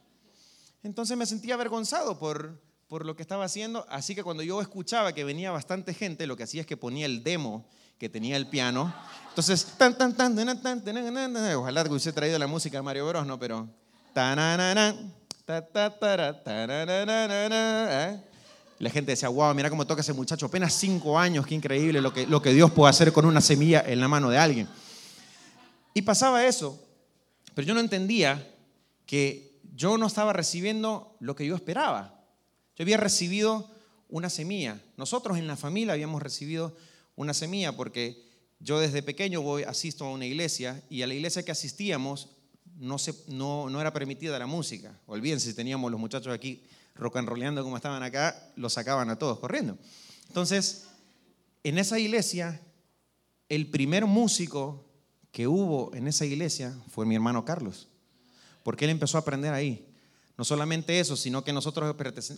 Entonces 0.81 1.17
me 1.17 1.25
sentía 1.25 1.55
avergonzado 1.55 2.17
por, 2.17 2.57
por 2.87 3.05
lo 3.05 3.17
que 3.17 3.21
estaba 3.21 3.43
haciendo, 3.43 3.85
así 3.89 4.15
que 4.15 4.23
cuando 4.23 4.43
yo 4.43 4.61
escuchaba 4.61 5.11
que 5.11 5.25
venía 5.25 5.51
bastante 5.51 5.93
gente, 5.93 6.25
lo 6.25 6.37
que 6.37 6.43
hacía 6.43 6.61
es 6.61 6.67
que 6.67 6.77
ponía 6.77 7.05
el 7.05 7.21
demo 7.21 7.65
que 7.97 8.07
tenía 8.07 8.37
el 8.37 8.47
piano. 8.47 8.95
Entonces, 9.27 9.65
tan, 9.77 9.97
tan, 9.97 10.15
tan, 10.15 10.33
tan, 10.37 10.61
tan, 10.61 10.85
tan, 10.85 11.55
ojalá 11.57 11.83
que 11.83 11.89
hubiese 11.89 12.13
traído 12.13 12.39
la 12.39 12.47
música 12.47 12.77
de 12.77 12.81
Mario 12.81 13.09
Bros, 13.09 13.27
¿no? 13.27 13.37
Pero, 13.37 13.67
la 18.79 18.89
gente 18.89 19.11
decía, 19.11 19.27
wow, 19.27 19.53
mira 19.53 19.69
cómo 19.69 19.85
toca 19.85 19.99
ese 19.99 20.13
muchacho, 20.13 20.45
apenas 20.45 20.71
cinco 20.71 21.19
años, 21.19 21.45
qué 21.45 21.55
increíble 21.55 21.99
lo 21.99 22.13
que, 22.13 22.25
lo 22.25 22.41
que 22.41 22.53
Dios 22.53 22.71
puede 22.71 22.91
hacer 22.91 23.11
con 23.11 23.25
una 23.25 23.41
semilla 23.41 23.83
en 23.85 23.99
la 23.99 24.07
mano 24.07 24.29
de 24.29 24.37
alguien. 24.37 24.69
Y 25.93 26.03
pasaba 26.03 26.45
eso, 26.45 26.84
pero 27.55 27.67
yo 27.67 27.73
no 27.73 27.79
entendía 27.79 28.47
que 29.07 29.59
yo 29.73 29.97
no 29.97 30.05
estaba 30.05 30.33
recibiendo 30.33 31.15
lo 31.19 31.35
que 31.35 31.45
yo 31.45 31.55
esperaba. 31.55 32.23
Yo 32.75 32.83
había 32.83 32.97
recibido 32.97 33.71
una 34.09 34.29
semilla. 34.29 34.81
Nosotros 34.97 35.37
en 35.37 35.47
la 35.47 35.57
familia 35.57 35.93
habíamos 35.93 36.21
recibido 36.21 36.75
una 37.15 37.33
semilla 37.33 37.75
porque 37.75 38.23
yo 38.59 38.79
desde 38.79 39.01
pequeño 39.01 39.41
voy, 39.41 39.63
asisto 39.63 40.05
a 40.05 40.11
una 40.11 40.25
iglesia 40.25 40.83
y 40.89 41.01
a 41.01 41.07
la 41.07 41.13
iglesia 41.13 41.43
que 41.43 41.51
asistíamos 41.51 42.29
no, 42.77 42.97
se, 42.97 43.13
no, 43.27 43.69
no 43.69 43.79
era 43.79 43.93
permitida 43.93 44.37
la 44.37 44.47
música. 44.47 44.99
Olvídense, 45.07 45.49
si 45.49 45.55
teníamos 45.55 45.89
los 45.89 45.99
muchachos 45.99 46.33
aquí 46.33 46.63
rock 46.95 47.17
and 47.17 47.27
rollando 47.27 47.63
como 47.63 47.77
estaban 47.77 48.03
acá, 48.03 48.51
los 48.55 48.73
sacaban 48.73 49.09
a 49.09 49.17
todos 49.17 49.39
corriendo. 49.39 49.77
Entonces, 50.27 50.87
en 51.63 51.77
esa 51.77 51.99
iglesia, 51.99 52.61
el 53.49 53.69
primer 53.69 54.05
músico 54.05 54.85
que 55.35 55.49
hubo 55.49 55.93
en 55.93 56.07
esa 56.07 56.25
iglesia 56.25 56.73
fue 56.89 57.05
mi 57.05 57.13
hermano 57.13 57.43
Carlos, 57.43 57.89
porque 58.63 58.85
él 58.85 58.91
empezó 58.91 59.17
a 59.17 59.19
aprender 59.19 59.53
ahí. 59.53 59.85
No 60.37 60.45
solamente 60.45 60.97
eso, 60.97 61.17
sino 61.17 61.43
que 61.43 61.51
nosotros 61.51 61.93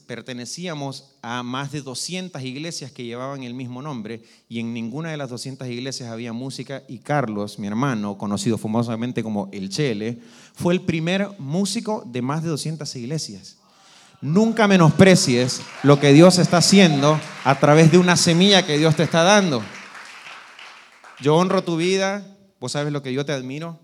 pertenecíamos 0.07 1.11
a 1.21 1.43
más 1.43 1.71
de 1.71 1.83
200 1.83 2.41
iglesias 2.41 2.91
que 2.91 3.03
llevaban 3.03 3.43
el 3.43 3.53
mismo 3.53 3.83
nombre 3.83 4.23
y 4.49 4.59
en 4.59 4.73
ninguna 4.73 5.11
de 5.11 5.17
las 5.17 5.29
200 5.29 5.67
iglesias 5.67 6.09
había 6.09 6.33
música 6.33 6.81
y 6.87 6.97
Carlos, 6.97 7.59
mi 7.59 7.67
hermano, 7.67 8.17
conocido 8.17 8.57
famosamente 8.57 9.21
como 9.21 9.47
El 9.51 9.69
Chele, 9.69 10.17
fue 10.55 10.73
el 10.73 10.81
primer 10.81 11.29
músico 11.37 12.01
de 12.03 12.23
más 12.23 12.41
de 12.41 12.49
200 12.49 12.95
iglesias. 12.95 13.57
Nunca 14.21 14.67
menosprecies 14.67 15.61
lo 15.83 15.99
que 15.99 16.13
Dios 16.13 16.39
está 16.39 16.57
haciendo 16.57 17.19
a 17.43 17.59
través 17.59 17.91
de 17.91 17.99
una 17.99 18.17
semilla 18.17 18.65
que 18.65 18.79
Dios 18.79 18.95
te 18.95 19.03
está 19.03 19.21
dando. 19.21 19.61
Yo 21.21 21.35
honro 21.35 21.63
tu 21.63 21.77
vida, 21.77 22.36
vos 22.59 22.71
sabes 22.71 22.93
lo 22.93 23.01
que 23.01 23.13
yo 23.13 23.25
te 23.25 23.33
admiro. 23.33 23.79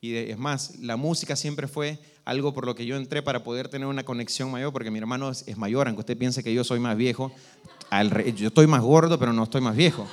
Y 0.00 0.16
es 0.16 0.36
más, 0.36 0.78
la 0.80 0.96
música 0.96 1.34
siempre 1.34 1.66
fue 1.66 1.98
algo 2.26 2.52
por 2.52 2.66
lo 2.66 2.74
que 2.74 2.84
yo 2.84 2.96
entré 2.96 3.22
para 3.22 3.42
poder 3.42 3.68
tener 3.68 3.88
una 3.88 4.04
conexión 4.04 4.50
mayor, 4.50 4.72
porque 4.72 4.90
mi 4.90 4.98
hermano 4.98 5.30
es, 5.30 5.56
mayor, 5.56 5.86
aunque 5.86 6.00
usted 6.00 6.18
piense 6.18 6.42
que 6.42 6.52
yo 6.52 6.62
soy 6.62 6.78
más 6.78 6.96
viejo. 6.96 7.32
yo 8.36 8.48
estoy 8.48 8.66
más 8.66 8.82
gordo, 8.82 9.18
pero 9.18 9.32
no 9.32 9.44
estoy 9.44 9.62
más 9.62 9.74
viejo. 9.76 10.06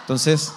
Entonces, 0.00 0.52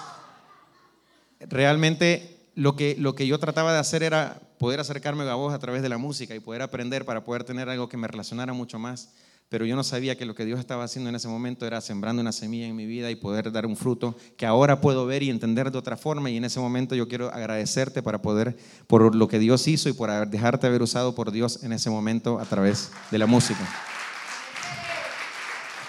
realmente 1.40 2.48
lo 2.56 2.74
que, 2.74 2.96
lo 2.98 3.14
que 3.14 3.26
yo 3.26 3.38
trataba 3.38 3.72
de 3.72 3.78
hacer 3.78 4.02
era 4.02 4.40
poder 4.58 4.80
acercarme 4.80 5.22
a 5.24 5.34
vos 5.34 5.54
a 5.54 5.58
través 5.58 5.82
de 5.82 5.88
la 5.88 5.98
música 5.98 6.34
y 6.34 6.40
poder 6.40 6.62
aprender 6.62 7.04
para 7.04 7.24
poder 7.24 7.44
tener 7.44 7.68
algo 7.68 7.88
que 7.88 7.96
me 7.96 8.08
relacionara 8.08 8.52
mucho 8.52 8.78
más. 8.78 9.10
Pero 9.48 9.66
yo 9.66 9.76
no 9.76 9.84
sabía 9.84 10.16
que 10.16 10.24
lo 10.24 10.34
que 10.34 10.44
Dios 10.44 10.58
estaba 10.58 10.84
haciendo 10.84 11.10
en 11.10 11.16
ese 11.16 11.28
momento 11.28 11.66
era 11.66 11.80
sembrando 11.80 12.20
una 12.20 12.32
semilla 12.32 12.66
en 12.66 12.74
mi 12.74 12.86
vida 12.86 13.10
y 13.10 13.16
poder 13.16 13.52
dar 13.52 13.66
un 13.66 13.76
fruto 13.76 14.16
que 14.36 14.46
ahora 14.46 14.80
puedo 14.80 15.06
ver 15.06 15.22
y 15.22 15.30
entender 15.30 15.70
de 15.70 15.78
otra 15.78 15.96
forma. 15.96 16.30
Y 16.30 16.36
en 16.36 16.44
ese 16.44 16.60
momento 16.60 16.94
yo 16.94 17.06
quiero 17.08 17.32
agradecerte 17.32 18.02
para 18.02 18.20
poder, 18.20 18.56
por 18.86 19.14
lo 19.14 19.28
que 19.28 19.38
Dios 19.38 19.68
hizo 19.68 19.88
y 19.88 19.92
por 19.92 20.28
dejarte 20.28 20.66
haber 20.66 20.82
usado 20.82 21.14
por 21.14 21.30
Dios 21.30 21.62
en 21.62 21.72
ese 21.72 21.90
momento 21.90 22.40
a 22.40 22.44
través 22.44 22.90
de 23.10 23.18
la 23.18 23.26
música. 23.26 23.60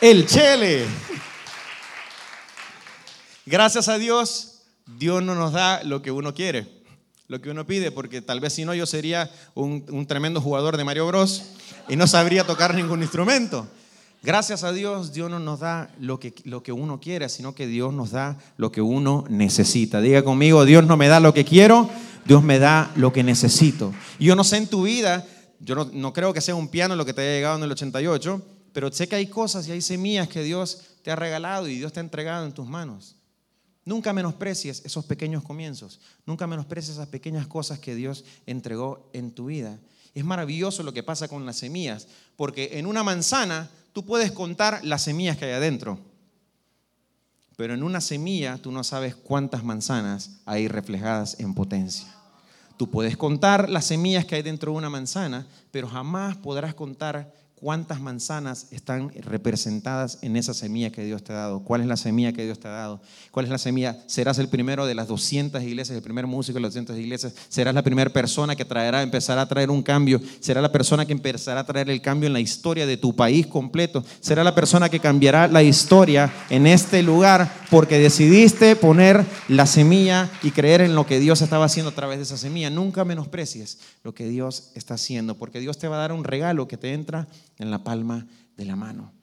El 0.02 0.28
Chele. 0.28 0.86
Gracias 3.46 3.88
a 3.90 3.98
Dios, 3.98 4.64
Dios 4.86 5.24
no 5.24 5.36
nos 5.36 5.54
da 5.54 5.84
lo 5.84 6.02
que 6.02 6.12
uno 6.12 6.34
quiere, 6.34 6.68
lo 7.27 7.41
que 7.41 7.50
uno 7.50 7.65
pide, 7.65 7.91
porque 7.91 8.22
tal 8.22 8.39
vez 8.39 8.53
si 8.53 8.65
no 8.65 8.74
yo 8.74 8.86
sería 8.86 9.32
un, 9.55 10.05
tremendo 10.08 10.41
jugador 10.41 10.77
de 10.77 10.84
Mario 10.84 11.08
Bros 11.08 11.44
y 11.89 11.96
no 11.96 12.08
sabría 12.08 12.46
tocar 12.46 12.75
ningún 12.75 13.01
instrumento. 13.01 13.67
Gracias 14.22 14.63
a 14.63 14.72
Dios, 14.72 15.13
Dios 15.13 15.29
no 15.29 15.39
nos 15.39 15.60
da 15.60 15.91
lo 16.00 16.20
que, 16.20 16.34
lo 16.46 16.63
que 16.63 16.72
uno 16.72 17.00
quiere, 17.00 17.29
sino 17.29 17.53
que 17.53 17.67
Dios 17.67 17.94
nos 17.94 18.12
da 18.12 18.38
lo 18.58 18.72
que 18.72 18.82
uno 18.82 19.24
necesita. 19.29 20.01
Diga 20.01 20.24
conmigo, 20.24 20.65
Dios 20.65 20.86
no 20.86 20.98
me 20.98 21.08
da 21.08 21.20
lo 21.20 21.34
que 21.34 21.46
quiero, 21.46 21.89
Dios 22.25 22.41
me 22.41 22.58
da 22.58 22.91
lo 22.96 23.13
que 23.13 23.24
necesito. 23.24 23.94
Y 24.17 24.25
yo 24.25 24.36
no 24.36 24.44
sé 24.44 24.58
en 24.58 24.67
tu 24.67 24.84
vida, 24.84 25.27
yo 25.60 25.75
no, 25.75 25.89
no 25.94 26.13
creo 26.13 26.34
que 26.34 26.41
sea 26.41 26.55
un 26.55 26.70
piano 26.70 26.96
lo 26.96 27.05
que 27.05 27.13
te 27.13 27.22
haya 27.22 27.36
llegado 27.36 27.58
en 27.58 27.63
el 27.63 27.72
88, 27.72 28.41
pero 28.74 28.91
sé 28.91 29.08
que 29.08 29.15
hay 29.15 29.27
cosas 29.27 29.67
y 29.67 29.72
hay 29.72 29.82
semillas 29.82 30.27
que 30.27 30.44
Dios 30.44 30.82
te 31.03 31.12
ha 31.12 31.15
regalado 31.15 31.67
y 31.67 31.75
Dios 31.75 31.94
te 31.94 32.00
ha 32.00 32.03
entregado 32.03 32.46
en 32.46 32.51
tus 32.51 32.67
manos. 32.67 33.15
Nunca 33.86 34.13
menosprecies 34.13 34.82
esos 34.84 35.06
pequeños 35.06 35.44
comienzos. 35.44 36.00
Nunca 36.25 36.48
menosprecies 36.48 36.96
esas 36.96 37.08
pequeñas 37.08 37.46
cosas 37.46 37.77
que 37.77 37.94
Dios 37.94 38.25
entregó 38.48 39.10
en 39.13 39.32
tu 39.32 39.46
vida. 39.46 39.80
Es 40.15 40.25
maravilloso 40.25 40.82
lo 40.82 40.94
que 40.94 41.04
pasa 41.04 41.27
con 41.27 41.46
las 41.46 41.58
semillas, 41.58 42.08
porque 42.36 42.80
en 42.80 42.88
una 42.88 43.04
manzana 43.04 43.70
tú 43.94 44.04
puedes 44.04 44.32
contar 44.32 44.84
las 44.84 45.04
semillas 45.04 45.38
que 45.38 45.46
hay 45.46 45.51
adentro, 45.51 46.00
pero 47.56 47.74
en 47.74 47.84
una 47.84 48.01
semilla 48.01 48.58
tú 48.58 48.72
no 48.72 48.84
sabes 48.84 49.15
cuántas 49.15 49.63
manzanas 49.63 50.32
hay 50.46 50.68
reflejadas 50.68 51.39
en 51.39 51.54
potencia. 51.54 52.13
Tú 52.77 52.89
puedes 52.89 53.15
contar 53.15 53.70
las 53.70 53.86
semillas 53.86 54.25
que 54.25 54.36
hay 54.36 54.42
dentro 54.42 54.72
de 54.72 54.77
una 54.77 54.89
manzana, 54.89 55.48
pero 55.72 55.88
jamás 55.88 56.36
podrás 56.38 56.74
contar 56.74 57.34
cuántas 57.66 58.00
manzanas 58.00 58.68
están 58.70 59.12
representadas 59.24 60.20
en 60.22 60.36
esa 60.36 60.54
semilla 60.54 60.92
que 60.92 61.04
Dios 61.04 61.24
te 61.24 61.34
ha 61.34 61.38
dado. 61.38 61.64
¿Cuál 61.64 61.82
es 61.82 61.88
la 61.88 61.98
semilla 61.98 62.32
que 62.32 62.46
Dios 62.46 62.60
te 62.60 62.68
ha 62.68 62.72
dado? 62.72 63.02
¿Cuál 63.32 63.46
es 63.46 63.52
la 63.52 63.58
semilla? 63.58 64.04
Serás 64.06 64.38
el 64.38 64.50
primero 64.50 64.86
de 64.86 64.94
las 64.94 65.08
200 65.08 65.64
iglesias, 65.64 65.98
el 65.98 66.04
primer 66.04 66.28
músico 66.28 66.58
de 66.58 66.62
las 66.62 66.74
200 66.76 66.96
iglesias. 67.00 67.34
Serás 67.50 67.74
la 67.74 67.82
primera 67.82 68.12
persona 68.12 68.56
que 68.56 68.66
traerá, 68.66 69.02
empezará 69.02 69.42
a 69.42 69.48
traer 69.48 69.72
un 69.72 69.82
cambio. 69.82 70.22
Será 70.42 70.62
la 70.62 70.72
persona 70.72 71.08
que 71.08 71.14
empezará 71.14 71.62
a 71.62 71.66
traer 71.66 71.90
el 71.90 72.04
cambio 72.04 72.28
en 72.28 72.34
la 72.34 72.40
historia 72.40 72.86
de 72.86 72.98
tu 72.98 73.16
país 73.16 73.48
completo. 73.48 74.06
Será 74.20 74.44
la 74.44 74.54
persona 74.54 74.88
que 74.88 75.00
cambiará 75.00 75.48
la 75.48 75.64
historia 75.64 76.32
en 76.52 76.68
este 76.68 77.02
lugar 77.02 77.52
porque 77.72 77.98
decidiste 77.98 78.76
poner 78.76 79.26
la 79.48 79.66
semilla 79.66 80.30
y 80.44 80.52
creer 80.52 80.82
en 80.82 80.94
lo 80.94 81.08
que 81.08 81.20
Dios 81.20 81.42
estaba 81.42 81.66
haciendo 81.66 81.90
a 81.90 81.96
través 81.96 82.20
de 82.20 82.26
esa 82.26 82.38
semilla. 82.38 82.70
Nunca 82.70 83.06
menosprecies 83.06 83.80
lo 84.04 84.14
que 84.14 84.28
Dios 84.28 84.70
está 84.76 84.94
haciendo 84.94 85.34
porque 85.34 85.60
Dios 85.60 85.80
te 85.80 85.88
va 85.88 85.96
a 85.96 86.02
dar 86.02 86.12
un 86.12 86.26
regalo 86.26 86.68
que 86.68 86.78
te 86.78 86.94
entra 86.94 87.28
en 87.58 87.72
la 87.72 87.84
palma 87.84 88.28
de 88.58 88.66
la 88.66 88.76
mano. 88.76 89.14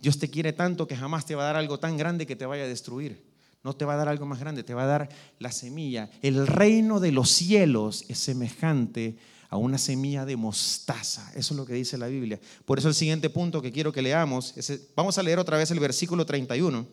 Dios 0.00 0.18
te 0.18 0.30
quiere 0.30 0.52
tanto 0.52 0.86
que 0.86 0.96
jamás 0.96 1.26
te 1.26 1.34
va 1.34 1.42
a 1.42 1.46
dar 1.46 1.56
algo 1.56 1.78
tan 1.78 1.96
grande 1.96 2.26
que 2.26 2.36
te 2.36 2.46
vaya 2.46 2.64
a 2.64 2.68
destruir. 2.68 3.30
No 3.62 3.74
te 3.74 3.84
va 3.84 3.94
a 3.94 3.96
dar 3.96 4.08
algo 4.08 4.24
más 4.24 4.40
grande, 4.40 4.62
te 4.62 4.72
va 4.72 4.84
a 4.84 4.86
dar 4.86 5.08
la 5.38 5.52
semilla. 5.52 6.10
El 6.22 6.46
reino 6.46 6.98
de 6.98 7.12
los 7.12 7.30
cielos 7.30 8.04
es 8.08 8.18
semejante 8.18 9.18
a 9.50 9.56
una 9.56 9.76
semilla 9.76 10.24
de 10.24 10.36
mostaza. 10.36 11.30
Eso 11.34 11.52
es 11.52 11.58
lo 11.58 11.66
que 11.66 11.74
dice 11.74 11.98
la 11.98 12.06
Biblia. 12.06 12.40
Por 12.64 12.78
eso 12.78 12.88
el 12.88 12.94
siguiente 12.94 13.28
punto 13.28 13.60
que 13.60 13.72
quiero 13.72 13.92
que 13.92 14.00
leamos, 14.00 14.54
vamos 14.96 15.18
a 15.18 15.22
leer 15.22 15.38
otra 15.38 15.58
vez 15.58 15.70
el 15.70 15.80
versículo 15.80 16.24
31. 16.24 16.86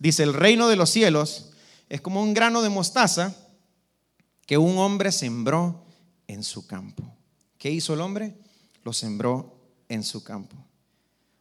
Dice, 0.00 0.22
el 0.24 0.34
reino 0.34 0.68
de 0.68 0.76
los 0.76 0.90
cielos 0.90 1.50
es 1.88 2.00
como 2.00 2.22
un 2.22 2.34
grano 2.34 2.62
de 2.62 2.68
mostaza 2.68 3.36
que 4.46 4.58
un 4.58 4.78
hombre 4.78 5.12
sembró 5.12 5.84
en 6.26 6.42
su 6.42 6.66
campo. 6.66 7.14
¿Qué 7.58 7.70
hizo 7.70 7.94
el 7.94 8.00
hombre? 8.00 8.34
Lo 8.82 8.92
sembró 8.92 9.57
en 9.88 10.02
su 10.02 10.22
campo. 10.22 10.56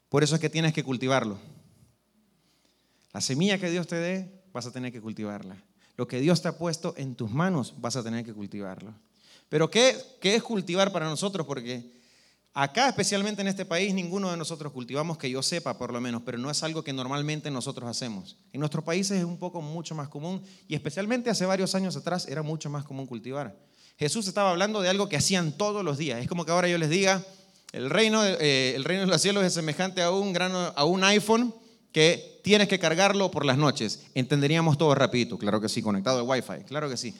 Por 0.09 0.23
eso 0.23 0.35
es 0.35 0.41
que 0.41 0.49
tienes 0.49 0.73
que 0.73 0.83
cultivarlo. 0.83 1.37
La 3.13 3.21
semilla 3.21 3.57
que 3.57 3.69
Dios 3.69 3.87
te 3.87 3.95
dé, 3.95 4.31
vas 4.53 4.65
a 4.65 4.71
tener 4.71 4.91
que 4.91 5.01
cultivarla. 5.01 5.57
Lo 5.95 6.07
que 6.07 6.19
Dios 6.19 6.41
te 6.41 6.47
ha 6.47 6.57
puesto 6.57 6.93
en 6.97 7.15
tus 7.15 7.31
manos, 7.31 7.73
vas 7.77 7.95
a 7.95 8.03
tener 8.03 8.23
que 8.23 8.33
cultivarlo. 8.33 8.93
Pero 9.49 9.69
¿qué, 9.69 9.95
qué 10.21 10.35
es 10.35 10.43
cultivar 10.43 10.91
para 10.91 11.05
nosotros? 11.07 11.47
Porque 11.47 11.97
acá, 12.53 12.89
especialmente 12.89 13.41
en 13.41 13.47
este 13.47 13.65
país, 13.65 13.93
ninguno 13.93 14.29
de 14.29 14.37
nosotros 14.37 14.71
cultivamos, 14.73 15.17
que 15.17 15.29
yo 15.29 15.41
sepa 15.41 15.77
por 15.77 15.91
lo 15.91 16.01
menos, 16.01 16.21
pero 16.23 16.37
no 16.37 16.49
es 16.51 16.61
algo 16.63 16.83
que 16.83 16.93
normalmente 16.93 17.49
nosotros 17.49 17.89
hacemos. 17.89 18.37
En 18.51 18.59
nuestros 18.59 18.83
países 18.83 19.19
es 19.19 19.25
un 19.25 19.37
poco 19.37 19.61
mucho 19.61 19.95
más 19.95 20.09
común 20.09 20.41
y 20.67 20.75
especialmente 20.75 21.29
hace 21.29 21.45
varios 21.45 21.75
años 21.75 21.95
atrás 21.95 22.27
era 22.27 22.43
mucho 22.43 22.69
más 22.69 22.85
común 22.85 23.07
cultivar. 23.07 23.55
Jesús 23.97 24.27
estaba 24.27 24.51
hablando 24.51 24.81
de 24.81 24.89
algo 24.89 25.09
que 25.09 25.17
hacían 25.17 25.51
todos 25.51 25.83
los 25.83 25.97
días. 25.97 26.21
Es 26.21 26.27
como 26.27 26.45
que 26.45 26.51
ahora 26.51 26.67
yo 26.67 26.77
les 26.77 26.89
diga, 26.89 27.23
el 27.71 27.89
reino, 27.89 28.23
eh, 28.23 28.73
el 28.75 28.83
reino 28.83 29.01
de 29.01 29.07
los 29.07 29.21
cielos 29.21 29.43
es 29.43 29.53
semejante 29.53 30.01
a 30.01 30.11
un, 30.11 30.33
grano, 30.33 30.73
a 30.75 30.85
un 30.85 31.03
iPhone 31.03 31.53
que 31.91 32.39
tienes 32.43 32.67
que 32.67 32.79
cargarlo 32.79 33.31
por 33.31 33.45
las 33.45 33.57
noches. 33.57 34.03
Entenderíamos 34.13 34.77
todo 34.77 34.95
rapidito, 34.95 35.37
claro 35.37 35.59
que 35.59 35.69
sí, 35.69 35.81
conectado 35.81 36.19
al 36.19 36.27
Wi-Fi, 36.27 36.63
claro 36.65 36.89
que 36.89 36.97
sí. 36.97 37.13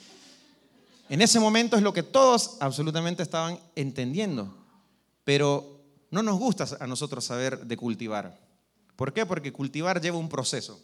En 1.08 1.22
ese 1.22 1.40
momento 1.40 1.76
es 1.76 1.82
lo 1.82 1.92
que 1.92 2.02
todos 2.02 2.56
absolutamente 2.60 3.22
estaban 3.22 3.58
entendiendo, 3.74 4.54
pero 5.24 5.80
no 6.10 6.22
nos 6.22 6.38
gusta 6.38 6.66
a 6.80 6.86
nosotros 6.86 7.24
saber 7.24 7.66
de 7.66 7.76
cultivar. 7.76 8.38
¿Por 8.96 9.12
qué? 9.12 9.24
Porque 9.26 9.52
cultivar 9.52 10.00
lleva 10.00 10.18
un 10.18 10.28
proceso. 10.28 10.80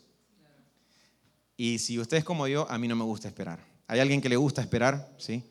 Y 1.57 1.79
si 1.79 1.99
usted 1.99 2.19
es 2.19 2.25
como 2.25 2.47
yo, 2.49 2.69
a 2.71 2.79
mí 2.79 2.89
no 2.89 2.97
me 2.97 3.05
gusta 3.05 3.29
esperar. 3.29 3.61
¿Hay 3.87 4.01
alguien 4.01 4.21
que 4.21 4.29
le 4.29 4.37
gusta 4.37 4.61
esperar? 4.63 5.15
¿Sí? 5.19 5.43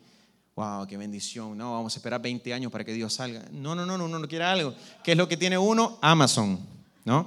Wow, 0.56 0.86
qué 0.86 0.96
bendición, 0.96 1.58
no, 1.58 1.72
vamos 1.72 1.94
a 1.94 1.98
esperar 1.98 2.22
20 2.22 2.54
años 2.54 2.70
para 2.70 2.84
que 2.84 2.92
Dios 2.92 3.12
salga. 3.12 3.42
No, 3.50 3.74
no, 3.74 3.84
no, 3.84 3.94
uno 3.96 4.18
no 4.18 4.28
quiere 4.28 4.44
algo. 4.44 4.74
¿Qué 5.02 5.12
es 5.12 5.18
lo 5.18 5.28
que 5.28 5.36
tiene 5.36 5.58
uno? 5.58 5.98
Amazon, 6.00 6.60
¿no? 7.04 7.26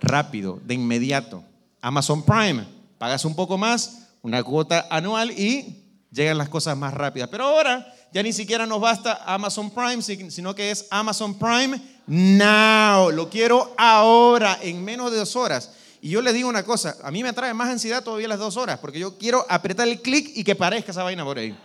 Rápido, 0.00 0.58
de 0.64 0.74
inmediato. 0.74 1.44
Amazon 1.82 2.24
Prime, 2.24 2.66
pagas 2.98 3.24
un 3.24 3.34
poco 3.34 3.58
más, 3.58 4.08
una 4.22 4.42
cuota 4.42 4.86
anual 4.90 5.32
y 5.32 5.84
llegan 6.10 6.38
las 6.38 6.48
cosas 6.48 6.76
más 6.76 6.94
rápidas. 6.94 7.28
Pero 7.28 7.44
ahora 7.44 7.92
ya 8.12 8.22
ni 8.22 8.32
siquiera 8.32 8.66
nos 8.66 8.80
basta 8.80 9.22
Amazon 9.26 9.70
Prime, 9.70 10.00
sino 10.02 10.54
que 10.54 10.70
es 10.70 10.86
Amazon 10.90 11.38
Prime 11.38 11.80
Now. 12.06 13.10
Lo 13.10 13.28
quiero 13.28 13.74
ahora, 13.76 14.58
en 14.62 14.82
menos 14.82 15.10
de 15.10 15.18
dos 15.18 15.36
horas. 15.36 15.72
Y 16.00 16.10
yo 16.10 16.22
les 16.22 16.34
digo 16.34 16.48
una 16.48 16.64
cosa, 16.64 16.96
a 17.04 17.10
mí 17.10 17.22
me 17.22 17.28
atrae 17.28 17.54
más 17.54 17.68
ansiedad 17.68 18.02
todavía 18.02 18.28
las 18.28 18.38
dos 18.38 18.56
horas, 18.56 18.78
porque 18.80 18.98
yo 18.98 19.18
quiero 19.18 19.46
apretar 19.48 19.86
el 19.86 20.00
clic 20.00 20.30
y 20.34 20.42
que 20.42 20.56
parezca 20.56 20.90
esa 20.90 21.04
vaina 21.04 21.22
por 21.22 21.38
ahí. 21.38 21.56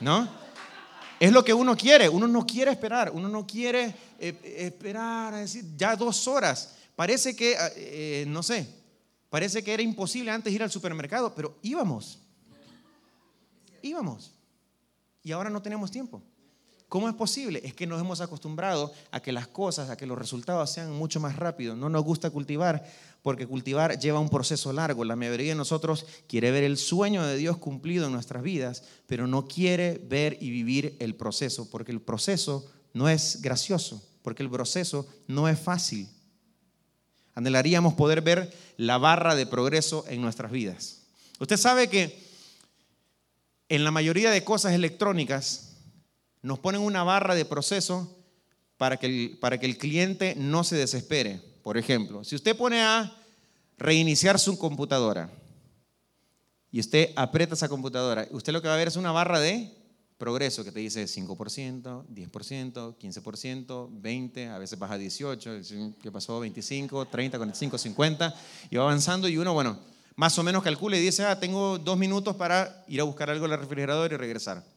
¿No? 0.00 0.43
Es 1.24 1.32
lo 1.32 1.42
que 1.42 1.54
uno 1.54 1.74
quiere. 1.74 2.06
Uno 2.06 2.28
no 2.28 2.46
quiere 2.46 2.70
esperar. 2.70 3.10
Uno 3.10 3.30
no 3.30 3.46
quiere 3.46 3.94
eh, 4.18 4.56
esperar 4.58 5.32
a 5.32 5.38
decir 5.38 5.64
ya 5.74 5.96
dos 5.96 6.28
horas. 6.28 6.74
Parece 6.94 7.34
que, 7.34 7.56
ah, 7.56 7.70
eh, 7.76 8.26
no 8.28 8.42
sé, 8.42 8.68
parece 9.30 9.64
que 9.64 9.72
era 9.72 9.82
imposible 9.82 10.30
antes 10.30 10.52
ir 10.52 10.62
al 10.62 10.70
supermercado, 10.70 11.34
pero 11.34 11.56
íbamos. 11.62 12.18
Íbamos. 13.80 14.34
Y 15.22 15.32
ahora 15.32 15.48
no 15.48 15.62
tenemos 15.62 15.90
tiempo. 15.90 16.22
¿Cómo 16.94 17.08
es 17.08 17.16
posible? 17.16 17.60
Es 17.64 17.74
que 17.74 17.88
nos 17.88 18.00
hemos 18.00 18.20
acostumbrado 18.20 18.92
a 19.10 19.18
que 19.18 19.32
las 19.32 19.48
cosas, 19.48 19.90
a 19.90 19.96
que 19.96 20.06
los 20.06 20.16
resultados 20.16 20.70
sean 20.70 20.92
mucho 20.92 21.18
más 21.18 21.34
rápidos. 21.34 21.76
No 21.76 21.88
nos 21.88 22.04
gusta 22.04 22.30
cultivar 22.30 22.88
porque 23.20 23.48
cultivar 23.48 23.98
lleva 23.98 24.20
un 24.20 24.28
proceso 24.28 24.72
largo. 24.72 25.04
La 25.04 25.16
mayoría 25.16 25.48
de 25.48 25.54
nosotros 25.56 26.06
quiere 26.28 26.52
ver 26.52 26.62
el 26.62 26.76
sueño 26.76 27.26
de 27.26 27.36
Dios 27.36 27.56
cumplido 27.56 28.06
en 28.06 28.12
nuestras 28.12 28.44
vidas, 28.44 28.84
pero 29.08 29.26
no 29.26 29.48
quiere 29.48 30.00
ver 30.08 30.38
y 30.40 30.50
vivir 30.50 30.94
el 31.00 31.16
proceso, 31.16 31.68
porque 31.68 31.90
el 31.90 32.00
proceso 32.00 32.70
no 32.92 33.08
es 33.08 33.42
gracioso, 33.42 34.00
porque 34.22 34.44
el 34.44 34.50
proceso 34.50 35.04
no 35.26 35.48
es 35.48 35.58
fácil. 35.58 36.08
Anhelaríamos 37.34 37.94
poder 37.94 38.20
ver 38.20 38.56
la 38.76 38.98
barra 38.98 39.34
de 39.34 39.46
progreso 39.46 40.04
en 40.06 40.22
nuestras 40.22 40.52
vidas. 40.52 41.02
Usted 41.40 41.56
sabe 41.56 41.88
que 41.88 42.22
en 43.68 43.82
la 43.82 43.90
mayoría 43.90 44.30
de 44.30 44.44
cosas 44.44 44.74
electrónicas 44.74 45.73
nos 46.44 46.58
ponen 46.58 46.82
una 46.82 47.02
barra 47.02 47.34
de 47.34 47.46
proceso 47.46 48.18
para 48.76 48.98
que 48.98 49.06
el, 49.06 49.38
para 49.38 49.58
que 49.58 49.64
el 49.64 49.78
cliente 49.78 50.34
no 50.36 50.62
se 50.62 50.76
desespere. 50.76 51.40
Por 51.62 51.78
ejemplo, 51.78 52.22
si 52.22 52.36
usted 52.36 52.54
pone 52.54 52.82
a 52.82 53.16
reiniciar 53.78 54.38
su 54.38 54.58
computadora 54.58 55.30
y 56.70 56.80
usted 56.80 57.12
aprieta 57.16 57.54
esa 57.54 57.70
computadora, 57.70 58.28
usted 58.30 58.52
lo 58.52 58.60
que 58.60 58.68
va 58.68 58.74
a 58.74 58.76
ver 58.76 58.88
es 58.88 58.96
una 58.96 59.10
barra 59.10 59.40
de 59.40 59.74
progreso 60.18 60.64
que 60.64 60.70
te 60.70 60.80
dice 60.80 61.04
5%, 61.04 62.06
10%, 62.08 62.96
15%, 62.98 64.02
20%, 64.02 64.50
a 64.50 64.58
veces 64.58 64.78
baja 64.78 64.94
a 64.94 64.98
18, 64.98 65.50
¿qué 66.02 66.12
pasó? 66.12 66.40
25, 66.40 67.06
30, 67.06 67.38
45, 67.38 67.78
50, 67.78 68.34
y 68.68 68.76
va 68.76 68.82
avanzando 68.82 69.28
y 69.28 69.38
uno, 69.38 69.54
bueno, 69.54 69.78
más 70.14 70.38
o 70.38 70.42
menos 70.42 70.62
calcula 70.62 70.98
y 70.98 71.00
dice, 71.00 71.24
ah, 71.24 71.40
tengo 71.40 71.78
dos 71.78 71.96
minutos 71.96 72.36
para 72.36 72.84
ir 72.86 73.00
a 73.00 73.04
buscar 73.04 73.30
algo 73.30 73.46
en 73.46 73.52
el 73.52 73.58
refrigerador 73.60 74.12
y 74.12 74.16
regresar. 74.18 74.73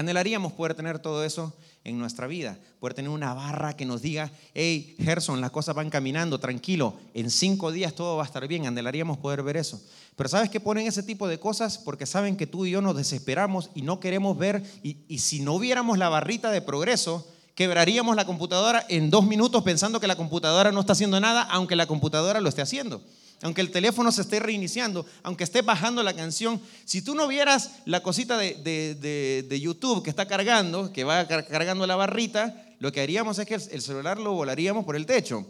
Anhelaríamos 0.00 0.54
poder 0.54 0.74
tener 0.74 0.98
todo 0.98 1.24
eso 1.24 1.52
en 1.84 1.98
nuestra 1.98 2.26
vida, 2.26 2.58
poder 2.78 2.94
tener 2.94 3.10
una 3.10 3.34
barra 3.34 3.76
que 3.76 3.84
nos 3.84 4.00
diga, 4.00 4.32
hey, 4.54 4.96
Gerson, 4.98 5.42
las 5.42 5.50
cosas 5.50 5.74
van 5.74 5.90
caminando, 5.90 6.40
tranquilo, 6.40 6.94
en 7.12 7.30
cinco 7.30 7.70
días 7.70 7.94
todo 7.94 8.16
va 8.16 8.22
a 8.22 8.26
estar 8.26 8.48
bien, 8.48 8.66
anhelaríamos 8.66 9.18
poder 9.18 9.42
ver 9.42 9.58
eso. 9.58 9.78
Pero 10.16 10.30
¿sabes 10.30 10.48
que 10.48 10.58
ponen 10.58 10.86
ese 10.86 11.02
tipo 11.02 11.28
de 11.28 11.38
cosas? 11.38 11.76
Porque 11.76 12.06
saben 12.06 12.38
que 12.38 12.46
tú 12.46 12.64
y 12.64 12.70
yo 12.70 12.80
nos 12.80 12.96
desesperamos 12.96 13.68
y 13.74 13.82
no 13.82 14.00
queremos 14.00 14.38
ver, 14.38 14.62
y, 14.82 14.96
y 15.06 15.18
si 15.18 15.40
no 15.40 15.58
viéramos 15.58 15.98
la 15.98 16.08
barrita 16.08 16.50
de 16.50 16.62
progreso, 16.62 17.28
quebraríamos 17.54 18.16
la 18.16 18.24
computadora 18.24 18.86
en 18.88 19.10
dos 19.10 19.26
minutos 19.26 19.62
pensando 19.62 20.00
que 20.00 20.06
la 20.06 20.16
computadora 20.16 20.72
no 20.72 20.80
está 20.80 20.94
haciendo 20.94 21.20
nada, 21.20 21.42
aunque 21.42 21.76
la 21.76 21.86
computadora 21.86 22.40
lo 22.40 22.48
esté 22.48 22.62
haciendo 22.62 23.02
aunque 23.42 23.60
el 23.60 23.70
teléfono 23.70 24.12
se 24.12 24.22
esté 24.22 24.38
reiniciando, 24.38 25.06
aunque 25.22 25.44
esté 25.44 25.62
bajando 25.62 26.02
la 26.02 26.14
canción, 26.14 26.60
si 26.84 27.02
tú 27.02 27.14
no 27.14 27.26
vieras 27.26 27.70
la 27.86 28.02
cosita 28.02 28.36
de, 28.36 29.60
YouTube 29.60 30.02
que 30.02 30.10
está 30.10 30.26
cargando, 30.26 30.92
que 30.92 31.04
va 31.04 31.26
cargando 31.26 31.86
la 31.86 31.96
barrita, 31.96 32.66
lo 32.78 32.92
que 32.92 33.00
haríamos 33.00 33.38
es 33.38 33.46
que 33.46 33.54
el 33.54 33.82
celular 33.82 34.18
lo 34.18 34.32
volaríamos 34.32 34.84
por 34.84 34.96
el 34.96 35.06
techo, 35.06 35.46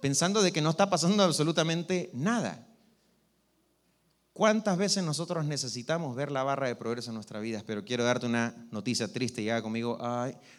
pensando 0.00 0.42
de 0.42 0.52
que 0.52 0.60
no 0.60 0.70
está 0.70 0.88
pasando 0.88 1.22
absolutamente 1.22 2.10
nada. 2.12 2.66
¿Cuántas 4.34 4.78
veces 4.78 5.04
nosotros 5.04 5.44
necesitamos 5.44 6.16
ver 6.16 6.32
la 6.32 6.42
barra 6.42 6.66
de 6.66 6.74
progreso 6.74 7.10
en 7.10 7.16
nuestra 7.16 7.38
vida? 7.38 7.62
Pero 7.66 7.84
quiero 7.84 8.02
darte 8.02 8.24
una 8.24 8.54
noticia 8.70 9.06
triste 9.06 9.42
y 9.42 9.60
conmigo, 9.60 9.98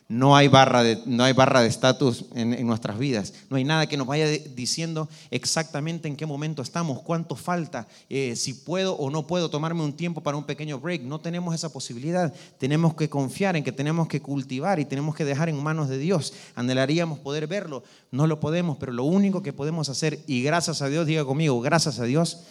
no 0.07 0.35
hay 0.35 0.47
barra 0.47 0.83
de 0.83 0.99
no 1.07 1.23
hay 1.23 1.33
barra 1.33 1.61
de 1.61 1.69
estatus 1.69 2.25
en, 2.35 2.53
en, 2.53 2.67
nuestras 2.67 2.99
vidas. 2.99 3.33
No 3.49 3.57
hay 3.57 3.63
nada 3.63 3.87
que 3.87 3.97
nos 3.97 4.05
vaya 4.05 4.27
diciendo 4.27 5.09
exactamente 5.31 6.07
en 6.07 6.15
qué 6.15 6.27
momento 6.27 6.61
estamos, 6.61 7.01
cuánto 7.01 7.35
falta, 7.35 7.87
eh, 8.09 8.35
si 8.35 8.53
puedo 8.53 8.93
o 8.93 9.09
no 9.09 9.25
puedo 9.25 9.49
tomarme 9.49 9.81
un 9.81 9.93
tiempo 9.93 10.21
para 10.21 10.37
un 10.37 10.43
pequeño 10.43 10.79
break. 10.79 11.01
No 11.01 11.19
tenemos 11.19 11.55
esa 11.55 11.73
posibilidad. 11.73 12.31
Tenemos 12.59 12.93
que 12.93 13.09
confiar 13.09 13.55
en 13.55 13.63
que 13.63 13.71
tenemos 13.71 14.07
que 14.07 14.21
cultivar 14.21 14.79
y 14.79 14.85
tenemos 14.85 15.15
que 15.15 15.25
dejar 15.25 15.49
en 15.49 15.63
manos 15.63 15.89
de 15.89 15.97
Dios. 15.97 16.33
Anhelaríamos 16.53 17.17
poder 17.17 17.47
verlo, 17.47 17.83
no 18.11 18.27
lo 18.27 18.39
podemos, 18.39 18.77
pero 18.77 18.91
lo 18.91 19.03
único 19.03 19.41
que 19.41 19.51
podemos 19.51 19.89
hacer, 19.89 20.19
y 20.27 20.43
gracias 20.43 20.83
a 20.83 20.89
Dios, 20.89 21.07
diga 21.07 21.25
conmigo, 21.25 21.59
gracias 21.59 21.97
a 21.97 22.03
Dios, 22.03 22.43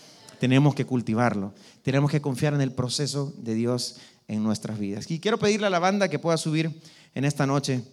tenemos 0.42 0.74
que 0.74 0.84
cultivarlo. 0.84 1.54
Tenemos 1.82 2.10
que 2.10 2.20
confiar 2.20 2.52
en 2.52 2.62
el 2.62 2.72
proceso 2.72 3.32
de 3.36 3.54
Dios 3.54 3.98
en 4.26 4.42
nuestras 4.42 4.76
vidas. 4.76 5.08
Y 5.08 5.20
quiero 5.20 5.38
pedirle 5.38 5.68
a 5.68 5.70
la 5.70 5.78
banda 5.78 6.08
que 6.08 6.18
pueda 6.18 6.36
subir 6.36 6.82
en 7.14 7.24
esta 7.24 7.46
noche, 7.46 7.84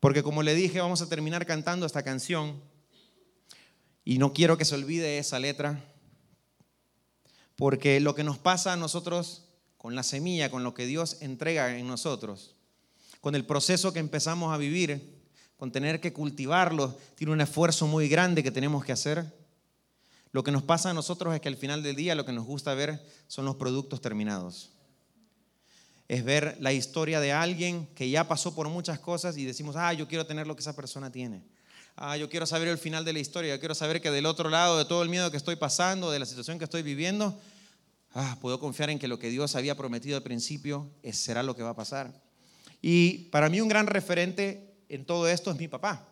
porque 0.00 0.24
como 0.24 0.42
le 0.42 0.56
dije, 0.56 0.80
vamos 0.80 1.00
a 1.00 1.08
terminar 1.08 1.46
cantando 1.46 1.86
esta 1.86 2.02
canción 2.02 2.60
y 4.04 4.18
no 4.18 4.32
quiero 4.32 4.58
que 4.58 4.64
se 4.64 4.74
olvide 4.74 5.18
esa 5.18 5.38
letra, 5.38 5.84
porque 7.54 8.00
lo 8.00 8.16
que 8.16 8.24
nos 8.24 8.36
pasa 8.36 8.72
a 8.72 8.76
nosotros 8.76 9.44
con 9.76 9.94
la 9.94 10.02
semilla, 10.02 10.50
con 10.50 10.64
lo 10.64 10.74
que 10.74 10.86
Dios 10.86 11.18
entrega 11.20 11.78
en 11.78 11.86
nosotros, 11.86 12.56
con 13.20 13.36
el 13.36 13.46
proceso 13.46 13.92
que 13.92 14.00
empezamos 14.00 14.52
a 14.52 14.56
vivir, 14.56 15.20
con 15.56 15.70
tener 15.70 16.00
que 16.00 16.12
cultivarlo, 16.12 16.98
tiene 17.14 17.32
un 17.32 17.40
esfuerzo 17.40 17.86
muy 17.86 18.08
grande 18.08 18.42
que 18.42 18.50
tenemos 18.50 18.84
que 18.84 18.90
hacer. 18.90 19.39
Lo 20.32 20.44
que 20.44 20.52
nos 20.52 20.62
pasa 20.62 20.90
a 20.90 20.94
nosotros 20.94 21.34
es 21.34 21.40
que 21.40 21.48
al 21.48 21.56
final 21.56 21.82
del 21.82 21.96
día 21.96 22.14
lo 22.14 22.24
que 22.24 22.32
nos 22.32 22.44
gusta 22.44 22.74
ver 22.74 23.04
son 23.26 23.44
los 23.44 23.56
productos 23.56 24.00
terminados. 24.00 24.70
Es 26.06 26.24
ver 26.24 26.56
la 26.60 26.72
historia 26.72 27.20
de 27.20 27.32
alguien 27.32 27.88
que 27.94 28.10
ya 28.10 28.28
pasó 28.28 28.54
por 28.54 28.68
muchas 28.68 28.98
cosas 29.00 29.36
y 29.36 29.44
decimos, 29.44 29.76
ah, 29.76 29.92
yo 29.92 30.06
quiero 30.08 30.26
tener 30.26 30.46
lo 30.46 30.54
que 30.54 30.60
esa 30.60 30.74
persona 30.74 31.10
tiene. 31.10 31.42
Ah, 31.96 32.16
yo 32.16 32.30
quiero 32.30 32.46
saber 32.46 32.68
el 32.68 32.78
final 32.78 33.04
de 33.04 33.12
la 33.12 33.18
historia, 33.18 33.54
yo 33.54 33.60
quiero 33.60 33.74
saber 33.74 34.00
que 34.00 34.10
del 34.10 34.26
otro 34.26 34.48
lado 34.48 34.78
de 34.78 34.84
todo 34.84 35.02
el 35.02 35.08
miedo 35.08 35.30
que 35.30 35.36
estoy 35.36 35.56
pasando, 35.56 36.10
de 36.10 36.18
la 36.18 36.26
situación 36.26 36.58
que 36.58 36.64
estoy 36.64 36.82
viviendo, 36.82 37.38
ah, 38.14 38.38
puedo 38.40 38.58
confiar 38.60 38.90
en 38.90 38.98
que 38.98 39.08
lo 39.08 39.18
que 39.18 39.30
Dios 39.30 39.56
había 39.56 39.76
prometido 39.76 40.16
al 40.16 40.22
principio 40.22 40.90
será 41.12 41.42
lo 41.42 41.56
que 41.56 41.62
va 41.62 41.70
a 41.70 41.76
pasar. 41.76 42.12
Y 42.80 43.28
para 43.30 43.48
mí 43.48 43.60
un 43.60 43.68
gran 43.68 43.86
referente 43.86 44.74
en 44.88 45.04
todo 45.04 45.28
esto 45.28 45.50
es 45.50 45.58
mi 45.58 45.68
papá. 45.68 46.06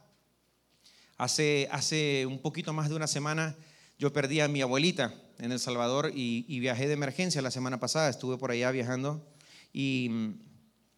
Hace, 1.16 1.68
hace 1.72 2.26
un 2.26 2.40
poquito 2.40 2.72
más 2.72 2.88
de 2.88 2.94
una 2.94 3.06
semana 3.06 3.56
yo 3.98 4.12
perdí 4.12 4.40
a 4.40 4.48
mi 4.48 4.62
abuelita 4.62 5.12
en 5.38 5.52
El 5.52 5.58
Salvador 5.58 6.12
y, 6.14 6.60
viajé 6.60 6.86
de 6.86 6.94
emergencia 6.94 7.42
la 7.42 7.50
semana 7.50 7.80
pasada, 7.80 8.08
estuve 8.08 8.38
por 8.38 8.50
allá 8.50 8.70
viajando 8.70 9.26
y 9.72 10.08
mm, 10.10 10.34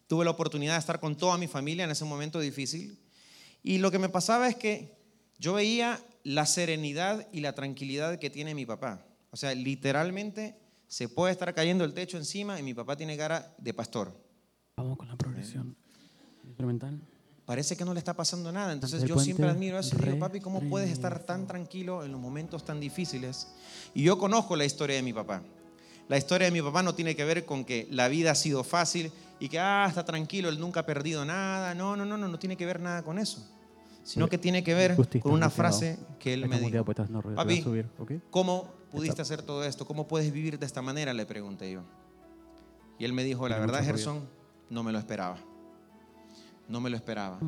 tuve 0.07 0.25
la 0.25 0.31
oportunidad 0.31 0.73
de 0.73 0.79
estar 0.79 0.99
con 0.99 1.17
toda 1.17 1.37
mi 1.37 1.47
familia 1.47 1.85
en 1.85 1.91
ese 1.91 2.05
momento 2.05 2.39
difícil. 2.39 2.99
Y 3.63 3.79
lo 3.79 3.91
que 3.91 3.99
me 3.99 4.09
pasaba 4.09 4.47
es 4.47 4.55
que 4.55 4.97
yo 5.39 5.53
veía 5.53 5.99
la 6.23 6.45
serenidad 6.45 7.27
y 7.31 7.41
la 7.41 7.53
tranquilidad 7.53 8.19
que 8.19 8.29
tiene 8.29 8.53
mi 8.53 8.65
papá. 8.65 9.05
O 9.31 9.37
sea, 9.37 9.55
literalmente 9.55 10.55
se 10.87 11.09
puede 11.09 11.31
estar 11.31 11.53
cayendo 11.53 11.83
el 11.83 11.93
techo 11.93 12.17
encima 12.17 12.59
y 12.59 12.63
mi 12.63 12.73
papá 12.73 12.97
tiene 12.97 13.17
cara 13.17 13.55
de 13.57 13.73
pastor. 13.73 14.15
Vamos 14.75 14.97
con 14.97 15.07
la 15.07 15.15
progresión 15.15 15.75
instrumental 16.43 17.01
parece 17.51 17.75
que 17.75 17.83
no 17.83 17.93
le 17.93 17.99
está 17.99 18.13
pasando 18.13 18.49
nada. 18.49 18.71
Entonces 18.71 19.03
yo 19.03 19.19
siempre 19.19 19.45
admiro 19.49 19.77
eso 19.77 19.97
y 19.97 20.05
digo, 20.05 20.19
papi, 20.19 20.39
¿cómo 20.39 20.61
puedes 20.69 20.89
estar 20.89 21.19
tan 21.25 21.47
tranquilo 21.47 22.05
en 22.05 22.13
los 22.13 22.21
momentos 22.21 22.63
tan 22.63 22.79
difíciles? 22.79 23.49
Y 23.93 24.03
yo 24.03 24.17
conozco 24.17 24.55
la 24.55 24.63
historia 24.63 24.95
de 24.95 25.01
mi 25.01 25.11
papá. 25.11 25.43
La 26.07 26.17
historia 26.17 26.45
de 26.45 26.51
mi 26.51 26.61
papá 26.61 26.81
no 26.81 26.95
tiene 26.95 27.13
que 27.13 27.25
ver 27.25 27.45
con 27.45 27.65
que 27.65 27.89
la 27.91 28.07
vida 28.07 28.31
ha 28.31 28.35
sido 28.35 28.63
fácil 28.63 29.11
y 29.37 29.49
que, 29.49 29.59
ah, 29.59 29.85
está 29.85 30.05
tranquilo, 30.05 30.47
él 30.47 30.61
nunca 30.61 30.79
ha 30.79 30.85
perdido 30.85 31.25
nada. 31.25 31.75
No, 31.75 31.97
no, 31.97 32.05
no, 32.05 32.15
no, 32.15 32.29
no 32.29 32.39
tiene 32.39 32.55
que 32.55 32.65
ver 32.65 32.79
nada 32.79 33.03
con 33.03 33.19
eso. 33.19 33.45
Sino 34.05 34.29
que 34.29 34.37
tiene 34.37 34.63
que 34.63 34.73
ver 34.73 34.95
con 35.21 35.33
una 35.33 35.49
frase 35.49 35.99
que 36.19 36.33
él 36.33 36.47
me 36.47 36.57
dijo. 36.57 36.85
Papi, 37.35 37.65
¿cómo 38.29 38.71
pudiste 38.89 39.21
hacer 39.21 39.41
todo 39.41 39.65
esto? 39.65 39.85
¿Cómo 39.85 40.07
puedes 40.07 40.31
vivir 40.31 40.57
de 40.57 40.65
esta 40.65 40.81
manera? 40.81 41.13
Le 41.13 41.25
pregunté 41.25 41.69
yo. 41.69 41.81
Y 42.97 43.03
él 43.03 43.11
me 43.11 43.25
dijo, 43.25 43.49
la 43.49 43.59
verdad, 43.59 43.83
Gerson, 43.83 44.21
no 44.69 44.83
me 44.83 44.93
lo 44.93 44.99
esperaba 44.99 45.50
no 46.71 46.79
me 46.79 46.89
lo 46.89 46.95
esperaba. 46.95 47.39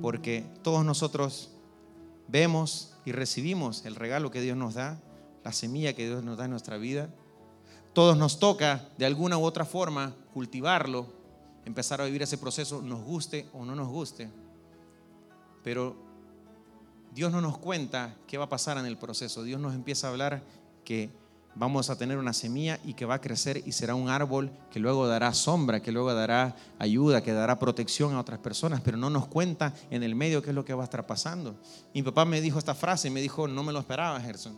Porque 0.00 0.46
todos 0.62 0.84
nosotros 0.84 1.50
vemos 2.28 2.94
y 3.04 3.12
recibimos 3.12 3.84
el 3.84 3.96
regalo 3.96 4.30
que 4.30 4.40
Dios 4.40 4.56
nos 4.56 4.74
da, 4.74 5.00
la 5.44 5.52
semilla 5.52 5.94
que 5.94 6.06
Dios 6.06 6.22
nos 6.22 6.38
da 6.38 6.44
en 6.44 6.52
nuestra 6.52 6.76
vida. 6.76 7.10
Todos 7.92 8.16
nos 8.16 8.38
toca 8.38 8.88
de 8.96 9.06
alguna 9.06 9.36
u 9.36 9.42
otra 9.42 9.64
forma 9.64 10.14
cultivarlo, 10.32 11.06
empezar 11.64 12.00
a 12.00 12.04
vivir 12.04 12.22
ese 12.22 12.38
proceso, 12.38 12.80
nos 12.82 13.02
guste 13.02 13.48
o 13.52 13.64
no 13.64 13.74
nos 13.74 13.88
guste. 13.88 14.30
Pero 15.64 15.96
Dios 17.12 17.32
no 17.32 17.40
nos 17.40 17.58
cuenta 17.58 18.16
qué 18.26 18.38
va 18.38 18.44
a 18.44 18.48
pasar 18.48 18.78
en 18.78 18.86
el 18.86 18.96
proceso. 18.96 19.42
Dios 19.42 19.60
nos 19.60 19.74
empieza 19.74 20.06
a 20.06 20.10
hablar 20.10 20.42
que 20.84 21.10
vamos 21.54 21.90
a 21.90 21.96
tener 21.96 22.18
una 22.18 22.32
semilla 22.32 22.78
y 22.84 22.94
que 22.94 23.04
va 23.04 23.14
a 23.16 23.20
crecer 23.20 23.62
y 23.66 23.72
será 23.72 23.94
un 23.94 24.08
árbol 24.08 24.50
que 24.70 24.80
luego 24.80 25.06
dará 25.06 25.32
sombra, 25.34 25.80
que 25.80 25.92
luego 25.92 26.14
dará 26.14 26.56
ayuda, 26.78 27.22
que 27.22 27.32
dará 27.32 27.58
protección 27.58 28.14
a 28.14 28.20
otras 28.20 28.38
personas, 28.38 28.80
pero 28.80 28.96
no 28.96 29.10
nos 29.10 29.26
cuenta 29.26 29.74
en 29.90 30.02
el 30.02 30.14
medio 30.14 30.42
qué 30.42 30.50
es 30.50 30.54
lo 30.54 30.64
que 30.64 30.74
va 30.74 30.82
a 30.82 30.84
estar 30.84 31.06
pasando. 31.06 31.60
mi 31.94 32.02
papá 32.02 32.24
me 32.24 32.40
dijo 32.40 32.58
esta 32.58 32.74
frase 32.74 33.08
y 33.08 33.10
me 33.10 33.20
dijo, 33.20 33.48
no 33.48 33.62
me 33.62 33.72
lo 33.72 33.80
esperaba, 33.80 34.20
Gerson. 34.20 34.54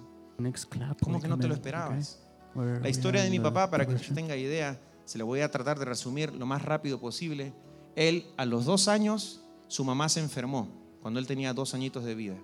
¿Cómo 1.01 1.21
que 1.21 1.29
no 1.29 1.39
te 1.39 1.49
lo 1.49 1.55
esperabas? 1.55 2.19
La 2.55 2.89
historia 2.89 3.23
de 3.23 3.31
mi 3.31 3.41
papá, 3.41 3.71
para 3.71 3.87
que 3.87 3.95
usted 3.95 4.15
tenga 4.15 4.37
idea, 4.37 4.79
se 5.05 5.19
la 5.19 5.25
voy 5.25 5.41
a 5.41 5.51
tratar 5.51 5.79
de 5.79 5.85
resumir 5.85 6.33
lo 6.35 6.47
más 6.47 6.63
rápido 6.63 7.01
posible. 7.01 7.53
Él, 7.97 8.27
a 8.37 8.45
los 8.45 8.65
dos 8.65 8.89
años, 8.89 9.43
su 9.69 9.85
mamá 9.85 10.09
se 10.09 10.21
enfermó, 10.21 10.69
cuando 11.01 11.19
él 11.19 11.27
tenía 11.27 11.55
dos 11.55 11.75
añitos 11.75 12.05
de 12.05 12.15
vida. 12.15 12.37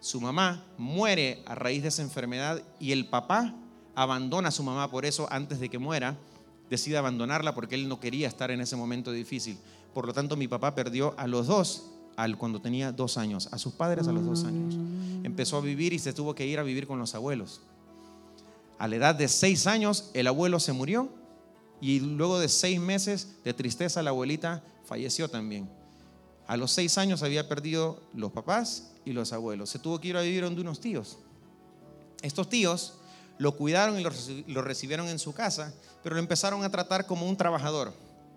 Su 0.00 0.20
mamá 0.20 0.64
muere 0.76 1.42
a 1.46 1.54
raíz 1.54 1.82
de 1.82 1.88
esa 1.88 2.02
enfermedad 2.02 2.62
y 2.78 2.92
el 2.92 3.08
papá 3.08 3.54
abandona 3.94 4.48
a 4.48 4.52
su 4.52 4.62
mamá 4.62 4.90
por 4.90 5.04
eso 5.04 5.26
antes 5.30 5.60
de 5.60 5.68
que 5.68 5.78
muera, 5.78 6.16
decide 6.70 6.96
abandonarla 6.96 7.54
porque 7.54 7.74
él 7.74 7.88
no 7.88 8.00
quería 8.00 8.28
estar 8.28 8.50
en 8.50 8.60
ese 8.60 8.76
momento 8.76 9.12
difícil. 9.12 9.58
Por 9.92 10.06
lo 10.06 10.12
tanto, 10.12 10.36
mi 10.36 10.48
papá 10.48 10.74
perdió 10.74 11.14
a 11.16 11.26
los 11.26 11.46
dos 11.46 11.90
al, 12.16 12.36
cuando 12.38 12.60
tenía 12.60 12.92
dos 12.92 13.16
años, 13.16 13.48
a 13.52 13.58
sus 13.58 13.72
padres 13.72 14.08
a 14.08 14.12
los 14.12 14.24
dos 14.24 14.44
años. 14.44 14.74
Empezó 15.24 15.56
a 15.56 15.60
vivir 15.60 15.92
y 15.92 15.98
se 15.98 16.12
tuvo 16.12 16.34
que 16.34 16.46
ir 16.46 16.58
a 16.58 16.62
vivir 16.62 16.86
con 16.86 16.98
los 16.98 17.14
abuelos. 17.14 17.60
A 18.78 18.88
la 18.88 18.96
edad 18.96 19.14
de 19.14 19.28
seis 19.28 19.66
años, 19.66 20.10
el 20.14 20.26
abuelo 20.26 20.58
se 20.60 20.72
murió 20.72 21.08
y 21.80 22.00
luego 22.00 22.38
de 22.38 22.48
seis 22.48 22.80
meses 22.80 23.36
de 23.44 23.54
tristeza, 23.54 24.02
la 24.02 24.10
abuelita 24.10 24.64
falleció 24.84 25.28
también. 25.28 25.68
A 26.46 26.56
los 26.56 26.72
seis 26.72 26.98
años 26.98 27.22
había 27.22 27.48
perdido 27.48 28.00
los 28.14 28.32
papás 28.32 28.92
y 29.04 29.12
los 29.12 29.32
abuelos. 29.32 29.70
Se 29.70 29.78
tuvo 29.78 30.00
que 30.00 30.08
ir 30.08 30.16
a 30.16 30.22
vivir 30.22 30.44
donde 30.44 30.60
unos 30.60 30.80
tíos. 30.80 31.18
Estos 32.22 32.48
tíos 32.48 32.94
lo 33.38 33.56
cuidaron 33.56 33.98
y 33.98 34.02
lo, 34.02 34.62
recibieron 34.62 35.08
en 35.08 35.18
su 35.18 35.32
casa, 35.32 35.74
pero 36.02 36.14
lo 36.14 36.20
empezaron 36.20 36.64
a 36.64 36.70
tratar 36.70 37.06
como 37.06 37.28
un 37.28 37.36
trabajador. 37.36 37.92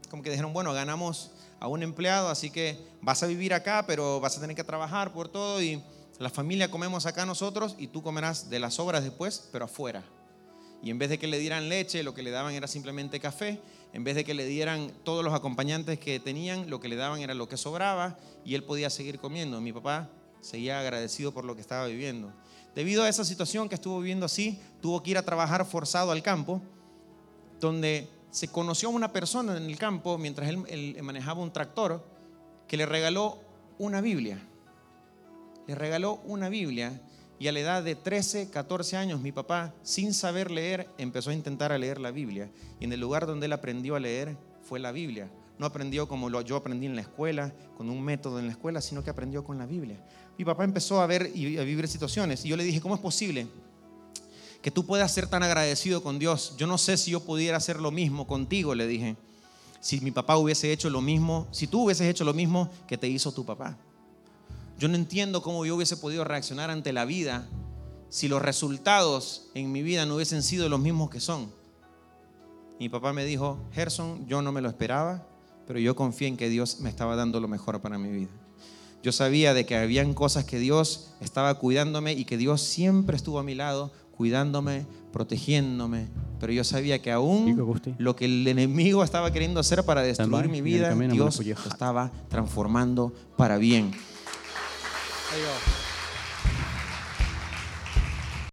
Como 0.10 0.24
que 0.24 0.30
dijeron, 0.30 0.54
bueno, 0.54 0.74
ganamos 0.74 1.32
a 1.60 1.68
un 1.68 1.84
empleado, 1.84 2.30
así 2.30 2.50
que 2.50 2.78
vas 3.02 3.22
a 3.24 3.28
vivir 3.28 3.54
acá, 3.54 3.86
pero 3.86 4.20
vas 4.20 4.38
a 4.38 4.42
tener 4.42 4.56
que 4.56 4.64
trabajar 4.64 5.14
por 5.14 5.28
todo 5.28 5.62
y 5.62 5.82
la 6.20 6.30
familia 6.30 6.72
comemos 6.72 7.06
acá 7.06 7.26
nosotros 7.26 7.76
y 7.78 7.88
tú 7.88 8.02
comerás 8.02 8.50
de 8.50 8.60
las 8.60 8.80
obras 8.80 9.04
después, 9.04 9.50
pero 9.52 9.66
afuera. 9.66 10.04
y 10.82 10.92
en 10.92 11.00
vez 11.00 11.10
de 11.10 11.20
que 11.20 11.28
le 11.28 11.40
dieran 11.40 11.70
leche, 11.70 12.04
lo 12.04 12.14
que 12.14 12.24
le 12.24 12.32
daban 12.32 12.54
era 12.54 12.68
simplemente 12.68 13.20
café. 13.20 13.60
En 13.94 14.04
vez 14.04 14.16
de 14.16 14.24
que 14.24 14.34
le 14.34 14.46
dieran 14.46 14.92
todos 15.04 15.24
los 15.24 15.34
acompañantes 15.34 15.98
que 15.98 16.20
tenían, 16.20 16.70
lo 16.70 16.80
que 16.80 16.88
le 16.88 16.96
daban 16.96 17.22
era 17.22 17.34
lo 17.34 17.48
que 17.48 17.58
sobraba 17.58 18.18
y 18.46 18.54
él 18.54 18.64
podía 18.64 18.90
seguir 18.90 19.18
comiendo. 19.18 19.60
Mi 19.62 19.74
papá 19.74 20.10
seguía 20.42 20.80
agradecido 20.80 21.34
por 21.34 21.46
lo 21.46 21.56
que 21.56 21.62
estaba 21.62 21.88
viviendo. 21.88 22.32
Debido 22.76 23.04
a 23.04 23.10
esa 23.10 23.26
situación 23.26 23.70
que 23.70 23.76
estuvo 23.76 24.00
viviendo 24.00 24.26
así, 24.26 24.60
tuvo 24.82 25.02
que 25.02 25.12
ir 25.12 25.18
a 25.18 25.24
trabajar 25.24 25.66
forzado 25.66 26.12
al 26.12 26.22
campo, 26.22 26.62
donde 27.60 28.10
se 28.30 28.48
conoció 28.48 28.90
a 28.90 28.92
una 28.92 29.12
persona 29.12 29.58
en 29.58 29.64
el 29.64 29.78
campo 29.78 30.18
mientras 30.18 30.50
él, 30.50 30.64
él 30.68 31.02
manejaba 31.02 31.42
un 31.42 31.52
tractor 31.52 32.06
que 32.68 32.78
le 32.78 32.86
regaló 32.86 33.40
una 33.80 34.02
Biblia. 34.02 34.40
Le 35.66 35.76
regaló 35.76 36.22
una 36.26 36.50
Biblia 36.50 37.02
y 37.40 37.48
a 37.48 37.52
la 37.52 37.60
edad 37.60 37.84
de 37.84 37.96
13, 37.96 38.50
14 38.50 38.98
años, 38.98 39.22
mi 39.22 39.32
papá, 39.32 39.74
sin 39.84 40.14
saber 40.14 40.50
leer, 40.50 40.88
empezó 40.98 41.30
a 41.30 41.34
intentar 41.34 41.72
a 41.72 41.78
leer 41.78 42.00
la 42.00 42.10
Biblia. 42.10 42.50
Y 42.80 42.86
en 42.86 42.94
el 42.94 43.00
lugar 43.00 43.28
donde 43.28 43.46
él 43.46 43.54
aprendió 43.54 43.96
a 43.96 44.00
leer 44.00 44.36
fue 44.64 44.80
la 44.80 44.92
Biblia. 44.92 45.30
No 45.60 45.68
aprendió 45.68 46.08
como 46.08 46.30
yo 46.42 46.56
aprendí 46.56 46.88
en 46.88 46.96
la 46.96 47.02
escuela, 47.02 47.54
con 47.76 47.90
un 47.90 48.02
método 48.04 48.40
en 48.40 48.48
la 48.48 48.52
escuela, 48.52 48.82
sino 48.82 49.04
que 49.04 49.12
aprendió 49.12 49.44
con 49.44 49.58
la 49.58 49.66
Biblia. 49.66 50.00
Mi 50.38 50.46
papá 50.46 50.64
empezó 50.64 51.02
a 51.02 51.08
ver 51.08 51.32
y 51.36 51.58
a 51.58 51.64
vivir 51.64 51.88
situaciones. 51.88 52.46
Y 52.46 52.50
yo 52.50 52.58
le 52.58 52.64
dije, 52.64 52.80
¿cómo 52.80 52.96
es 52.96 53.02
posible 53.02 53.48
que 54.62 54.72
tú 54.72 54.86
puedas 54.86 55.12
ser 55.12 55.28
tan 55.28 55.42
agradecido 55.44 56.04
con 56.04 56.20
Dios? 56.20 56.54
Yo 56.58 56.68
no 56.68 56.78
sé 56.78 56.98
si 56.98 57.12
yo 57.12 57.22
pudiera 57.22 57.58
hacer 57.58 57.80
lo 57.80 57.92
mismo 57.92 58.28
contigo, 58.28 58.76
le 58.76 58.88
dije. 58.88 59.16
Si 59.80 60.00
mi 60.02 60.12
papá 60.12 60.38
hubiese 60.38 60.72
hecho 60.72 60.90
lo 60.90 61.02
mismo, 61.02 61.48
si 61.52 61.68
tú 61.68 61.84
hubieses 61.84 62.08
hecho 62.08 62.24
lo 62.24 62.34
mismo 62.34 62.70
que 62.88 62.98
te 62.98 63.08
hizo 63.08 63.32
tu 63.32 63.46
papá. 63.46 63.78
Yo 64.78 64.88
no 64.88 64.96
entiendo 64.96 65.42
cómo 65.42 65.66
yo 65.66 65.76
hubiese 65.76 65.98
podido 65.98 66.24
reaccionar 66.24 66.70
ante 66.70 66.94
la 66.94 67.06
vida 67.06 67.48
si 68.10 68.28
los 68.28 68.42
resultados 68.42 69.50
en 69.54 69.72
mi 69.72 69.82
vida 69.82 70.06
no 70.06 70.16
hubiesen 70.16 70.44
sido 70.44 70.70
los 70.70 70.80
mismos 70.80 71.10
que 71.10 71.20
son. 71.20 71.52
Mi 72.80 72.90
papá 72.90 73.12
me 73.12 73.26
dijo, 73.26 73.60
Gerson, 73.74 74.28
yo 74.28 74.44
no 74.44 74.52
me 74.52 74.62
lo 74.62 74.70
esperaba, 74.70 75.26
pero 75.66 75.80
yo 75.80 75.96
confié 75.96 76.28
en 76.28 76.38
que 76.38 76.48
Dios 76.48 76.80
me 76.80 76.90
estaba 76.90 77.16
dando 77.16 77.40
lo 77.40 77.48
mejor 77.48 77.82
para 77.82 77.98
mi 77.98 78.12
vida. 78.12 78.30
Yo 79.08 79.14
sabía 79.14 79.54
de 79.54 79.66
que 79.66 79.78
habían 79.78 80.14
cosas 80.14 80.44
que 80.44 80.60
Dios 80.60 81.12
estaba 81.22 81.54
cuidándome 81.54 82.12
y 82.12 82.26
que 82.26 82.36
Dios 82.36 82.62
siempre 82.62 83.16
estuvo 83.16 83.40
a 83.40 83.44
mi 83.44 83.56
lado, 83.56 83.94
cuidándome, 84.12 84.86
protegiéndome. 85.14 86.10
Pero 86.42 86.52
yo 86.52 86.66
sabía 86.66 87.02
que 87.02 87.14
aún 87.14 87.58
lo 88.00 88.18
que 88.18 88.26
el 88.26 88.46
enemigo 88.46 89.06
estaba 89.06 89.32
queriendo 89.32 89.62
hacer 89.62 89.86
para 89.86 90.02
destruir 90.02 90.50
mi 90.50 90.60
vida, 90.60 90.94
Dios 90.94 91.40
lo 91.40 91.70
estaba 91.70 92.12
transformando 92.28 93.14
para 93.38 93.58
bien. 93.58 93.94